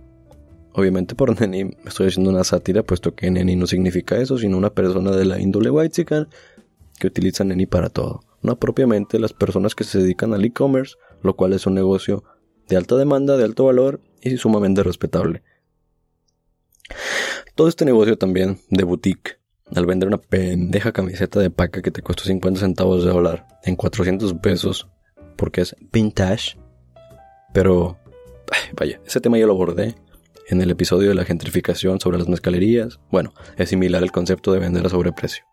Obviamente 0.73 1.15
por 1.15 1.39
neni 1.39 1.71
estoy 1.85 2.07
haciendo 2.07 2.29
una 2.29 2.43
sátira, 2.43 2.83
puesto 2.83 3.15
que 3.15 3.31
neni 3.31 3.55
no 3.55 3.67
significa 3.67 4.17
eso, 4.17 4.37
sino 4.37 4.57
una 4.57 4.71
persona 4.71 5.11
de 5.11 5.25
la 5.25 5.39
índole 5.39 5.69
white 5.69 6.05
que 6.05 7.07
utiliza 7.07 7.43
neni 7.43 7.65
para 7.65 7.89
todo. 7.89 8.21
No 8.41 8.59
propiamente 8.59 9.17
las 9.17 9.33
personas 9.33 9.73
que 9.73 9.85
se 9.85 9.99
dedican 9.99 10.33
al 10.33 10.43
e-commerce, 10.45 10.95
lo 11.21 11.35
cual 11.35 11.53
es 11.53 11.65
un 11.65 11.73
negocio 11.73 12.23
de 12.67 12.77
alta 12.77 12.95
demanda, 12.95 13.37
de 13.37 13.43
alto 13.43 13.65
valor 13.65 14.01
y 14.21 14.37
sumamente 14.37 14.83
respetable. 14.83 15.43
Todo 17.55 17.67
este 17.67 17.85
negocio 17.85 18.17
también 18.17 18.59
de 18.69 18.83
boutique, 18.83 19.39
al 19.73 19.85
vender 19.85 20.07
una 20.07 20.17
pendeja 20.17 20.91
camiseta 20.91 21.39
de 21.39 21.49
paca 21.49 21.81
que 21.81 21.91
te 21.91 22.01
costó 22.01 22.23
50 22.23 22.59
centavos 22.59 23.03
de 23.03 23.11
dólar 23.11 23.47
en 23.63 23.75
400 23.75 24.33
pesos, 24.35 24.87
porque 25.37 25.61
es 25.61 25.75
vintage. 25.91 26.57
Pero, 27.53 27.97
vaya, 28.73 28.99
ese 29.05 29.21
tema 29.21 29.37
ya 29.37 29.45
lo 29.45 29.53
abordé 29.53 29.95
en 30.47 30.61
el 30.61 30.69
episodio 30.69 31.09
de 31.09 31.15
la 31.15 31.25
gentrificación 31.25 31.99
sobre 31.99 32.17
las 32.17 32.27
mezcalerías. 32.27 32.99
Bueno, 33.09 33.33
es 33.57 33.69
similar 33.69 34.03
el 34.03 34.11
concepto 34.11 34.51
de 34.51 34.59
vender 34.59 34.85
a 34.85 34.89
sobreprecio. 34.89 35.45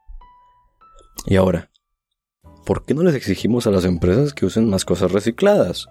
Y 1.27 1.37
ahora, 1.37 1.71
¿por 2.65 2.85
qué 2.85 2.95
no 2.95 3.03
les 3.03 3.15
exigimos 3.15 3.67
a 3.67 3.71
las 3.71 3.85
empresas 3.85 4.33
que 4.33 4.47
usen 4.47 4.69
más 4.69 4.85
cosas 4.85 5.13
recicladas? 5.13 5.89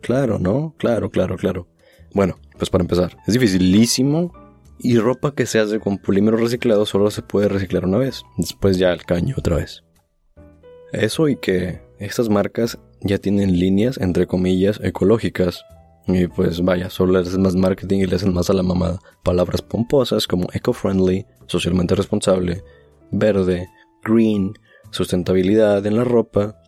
Claro, 0.00 0.38
¿no? 0.38 0.74
Claro, 0.78 1.10
claro, 1.10 1.36
claro. 1.36 1.66
Bueno, 2.14 2.38
pues 2.56 2.70
para 2.70 2.82
empezar, 2.82 3.16
es 3.26 3.34
dificilísimo 3.34 4.32
y 4.78 4.98
ropa 4.98 5.34
que 5.34 5.46
se 5.46 5.58
hace 5.58 5.80
con 5.80 5.98
polímero 5.98 6.36
reciclado 6.36 6.86
solo 6.86 7.10
se 7.10 7.22
puede 7.22 7.48
reciclar 7.48 7.84
una 7.84 7.98
vez, 7.98 8.22
después 8.36 8.78
ya 8.78 8.92
al 8.92 9.04
caño 9.04 9.34
otra 9.36 9.56
vez. 9.56 9.82
Eso 10.92 11.28
y 11.28 11.36
que 11.36 11.80
estas 11.98 12.28
marcas 12.28 12.78
ya 13.00 13.18
tienen 13.18 13.58
líneas 13.58 13.98
entre 13.98 14.26
comillas 14.26 14.80
ecológicas. 14.82 15.64
Y 16.06 16.26
pues 16.26 16.62
vaya, 16.62 16.88
solo 16.88 17.18
les 17.18 17.28
hacen 17.28 17.42
más 17.42 17.54
marketing 17.54 17.98
y 17.98 18.06
le 18.06 18.16
hacen 18.16 18.32
más 18.32 18.48
a 18.48 18.54
la 18.54 18.62
mamada. 18.62 18.98
Palabras 19.22 19.60
pomposas 19.60 20.26
como 20.26 20.48
eco-friendly, 20.54 21.26
socialmente 21.46 21.94
responsable, 21.94 22.62
verde, 23.10 23.68
green, 24.02 24.54
sustentabilidad 24.90 25.84
en 25.86 25.96
la 25.96 26.04
ropa. 26.04 26.60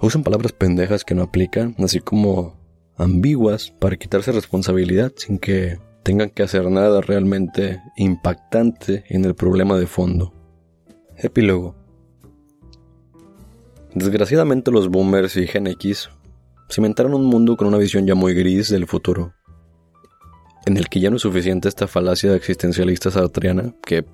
Usan 0.00 0.24
palabras 0.24 0.52
pendejas 0.52 1.04
que 1.04 1.14
no 1.14 1.22
aplican, 1.22 1.74
así 1.78 2.00
como 2.00 2.60
ambiguas 2.96 3.72
para 3.78 3.96
quitarse 3.96 4.32
responsabilidad 4.32 5.12
sin 5.16 5.38
que 5.38 5.78
tengan 6.02 6.30
que 6.30 6.42
hacer 6.42 6.70
nada 6.70 7.00
realmente 7.00 7.80
impactante 7.96 9.04
en 9.08 9.24
el 9.24 9.34
problema 9.34 9.78
de 9.78 9.86
fondo. 9.86 10.32
Epílogo. 11.16 11.76
Desgraciadamente 13.94 14.70
los 14.70 14.88
boomers 14.88 15.36
y 15.36 15.46
Gen 15.46 15.66
X 15.66 16.10
cimentaron 16.70 17.14
un 17.14 17.26
mundo 17.26 17.56
con 17.56 17.68
una 17.68 17.76
visión 17.76 18.06
ya 18.06 18.14
muy 18.14 18.34
gris 18.34 18.70
del 18.70 18.86
futuro, 18.86 19.34
en 20.64 20.76
el 20.76 20.88
que 20.88 21.00
ya 21.00 21.10
no 21.10 21.16
es 21.16 21.22
suficiente 21.22 21.68
esta 21.68 21.86
falacia 21.86 22.34
existencialista 22.34 23.10
sartriana, 23.10 23.74
que 23.84 24.04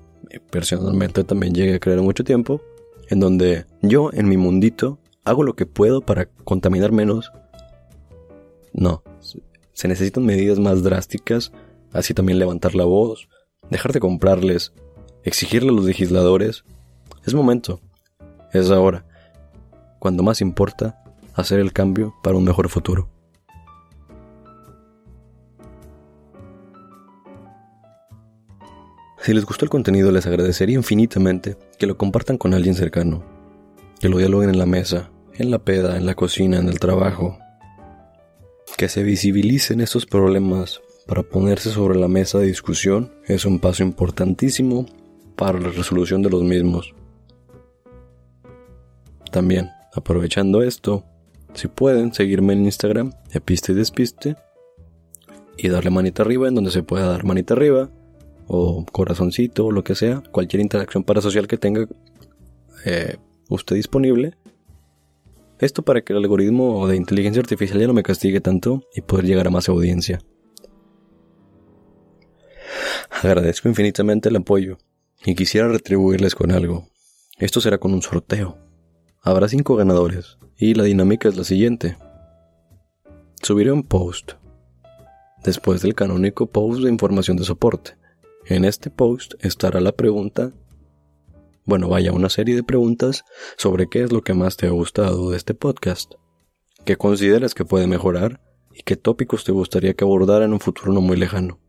personalmente 0.51 1.23
también 1.23 1.53
llegué 1.53 1.75
a 1.75 1.79
creer 1.79 2.01
mucho 2.01 2.23
tiempo, 2.23 2.61
en 3.09 3.19
donde 3.19 3.65
yo 3.81 4.11
en 4.13 4.29
mi 4.29 4.37
mundito 4.37 4.99
hago 5.25 5.43
lo 5.43 5.55
que 5.55 5.65
puedo 5.65 6.01
para 6.01 6.25
contaminar 6.25 6.91
menos. 6.91 7.31
No, 8.71 9.03
se 9.73 9.87
necesitan 9.87 10.25
medidas 10.25 10.59
más 10.59 10.83
drásticas 10.83 11.51
así 11.93 12.13
también 12.13 12.39
levantar 12.39 12.75
la 12.75 12.85
voz, 12.85 13.29
dejar 13.69 13.93
de 13.93 13.99
comprarles, 13.99 14.73
exigirle 15.23 15.69
a 15.69 15.73
los 15.73 15.85
legisladores. 15.85 16.63
Es 17.25 17.33
momento, 17.33 17.81
es 18.53 18.71
ahora, 18.71 19.05
cuando 19.99 20.23
más 20.23 20.41
importa 20.41 21.03
hacer 21.33 21.59
el 21.59 21.73
cambio 21.73 22.15
para 22.23 22.37
un 22.37 22.43
mejor 22.43 22.69
futuro. 22.69 23.09
Si 29.29 29.35
les 29.35 29.45
gustó 29.45 29.63
el 29.63 29.69
contenido 29.69 30.11
les 30.11 30.25
agradecería 30.25 30.75
infinitamente 30.75 31.55
que 31.77 31.85
lo 31.85 31.99
compartan 31.99 32.39
con 32.39 32.55
alguien 32.55 32.73
cercano, 32.73 33.23
que 33.99 34.09
lo 34.09 34.17
dialoguen 34.17 34.49
en 34.49 34.57
la 34.57 34.65
mesa, 34.65 35.11
en 35.35 35.51
la 35.51 35.59
peda, 35.59 35.97
en 35.97 36.07
la 36.07 36.15
cocina, 36.15 36.57
en 36.57 36.67
el 36.67 36.79
trabajo, 36.79 37.37
que 38.75 38.89
se 38.89 39.03
visibilicen 39.03 39.81
estos 39.81 40.07
problemas 40.07 40.81
para 41.05 41.21
ponerse 41.21 41.69
sobre 41.69 41.99
la 41.99 42.07
mesa 42.07 42.39
de 42.39 42.47
discusión 42.47 43.13
es 43.27 43.45
un 43.45 43.59
paso 43.59 43.83
importantísimo 43.83 44.87
para 45.35 45.59
la 45.59 45.69
resolución 45.69 46.23
de 46.23 46.31
los 46.31 46.41
mismos. 46.41 46.95
También, 49.31 49.69
aprovechando 49.93 50.63
esto, 50.63 51.05
si 51.53 51.67
pueden 51.67 52.15
seguirme 52.15 52.53
en 52.53 52.65
Instagram, 52.65 53.13
episte 53.31 53.73
y 53.73 53.75
despiste, 53.75 54.37
y 55.55 55.67
darle 55.67 55.91
manita 55.91 56.23
arriba 56.23 56.47
en 56.47 56.55
donde 56.55 56.71
se 56.71 56.81
pueda 56.81 57.05
dar 57.05 57.25
manita 57.25 57.53
arriba, 57.53 57.91
o 58.51 58.83
corazoncito, 58.91 59.67
o 59.67 59.71
lo 59.71 59.83
que 59.83 59.93
sea, 59.93 60.23
cualquier 60.31 60.61
interacción 60.61 61.03
parasocial 61.03 61.47
que 61.47 61.57
tenga 61.57 61.87
eh, 62.83 63.17
usted 63.47 63.75
disponible. 63.75 64.33
Esto 65.59 65.83
para 65.83 66.01
que 66.01 66.13
el 66.13 66.19
algoritmo 66.19 66.87
de 66.87 66.95
inteligencia 66.95 67.41
artificial 67.41 67.79
ya 67.79 67.87
no 67.87 67.93
me 67.93 68.01
castigue 68.01 68.41
tanto 68.41 68.83
y 68.95 69.01
poder 69.01 69.25
llegar 69.25 69.45
a 69.47 69.51
más 69.51 69.69
audiencia. 69.69 70.19
Agradezco 73.21 73.69
infinitamente 73.69 74.29
el 74.29 74.37
apoyo 74.37 74.79
y 75.23 75.35
quisiera 75.35 75.67
retribuirles 75.67 76.33
con 76.33 76.51
algo. 76.51 76.87
Esto 77.37 77.61
será 77.61 77.77
con 77.77 77.93
un 77.93 78.01
sorteo. 78.01 78.57
Habrá 79.21 79.47
cinco 79.47 79.75
ganadores 79.75 80.39
y 80.57 80.73
la 80.73 80.83
dinámica 80.83 81.29
es 81.29 81.37
la 81.37 81.43
siguiente. 81.43 81.97
Subiré 83.43 83.71
un 83.71 83.83
post 83.83 84.33
después 85.43 85.83
del 85.83 85.93
canónico 85.93 86.47
post 86.47 86.81
de 86.81 86.89
información 86.89 87.37
de 87.37 87.43
soporte. 87.43 87.98
En 88.49 88.65
este 88.65 88.89
post 88.89 89.35
estará 89.41 89.79
la 89.79 89.91
pregunta, 89.91 90.51
bueno, 91.65 91.87
vaya 91.87 92.11
una 92.11 92.29
serie 92.29 92.55
de 92.55 92.63
preguntas 92.63 93.23
sobre 93.57 93.87
qué 93.87 94.01
es 94.01 94.11
lo 94.11 94.23
que 94.23 94.33
más 94.33 94.57
te 94.57 94.65
ha 94.65 94.71
gustado 94.71 95.29
de 95.29 95.37
este 95.37 95.53
podcast, 95.53 96.15
qué 96.83 96.95
consideras 96.95 97.53
que 97.53 97.63
puede 97.63 97.85
mejorar 97.85 98.41
y 98.73 98.81
qué 98.81 98.95
tópicos 98.95 99.43
te 99.43 99.51
gustaría 99.51 99.93
que 99.93 100.03
abordara 100.03 100.45
en 100.45 100.53
un 100.53 100.59
futuro 100.59 100.91
no 100.91 100.99
muy 100.99 101.15
lejano. 101.15 101.59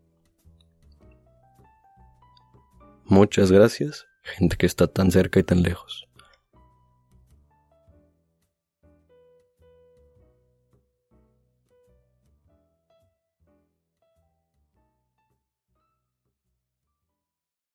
Muchas 3.05 3.53
gracias, 3.53 4.07
gente 4.23 4.57
que 4.57 4.65
está 4.65 4.87
tan 4.87 5.11
cerca 5.11 5.39
y 5.39 5.43
tan 5.43 5.63
lejos. 5.63 6.09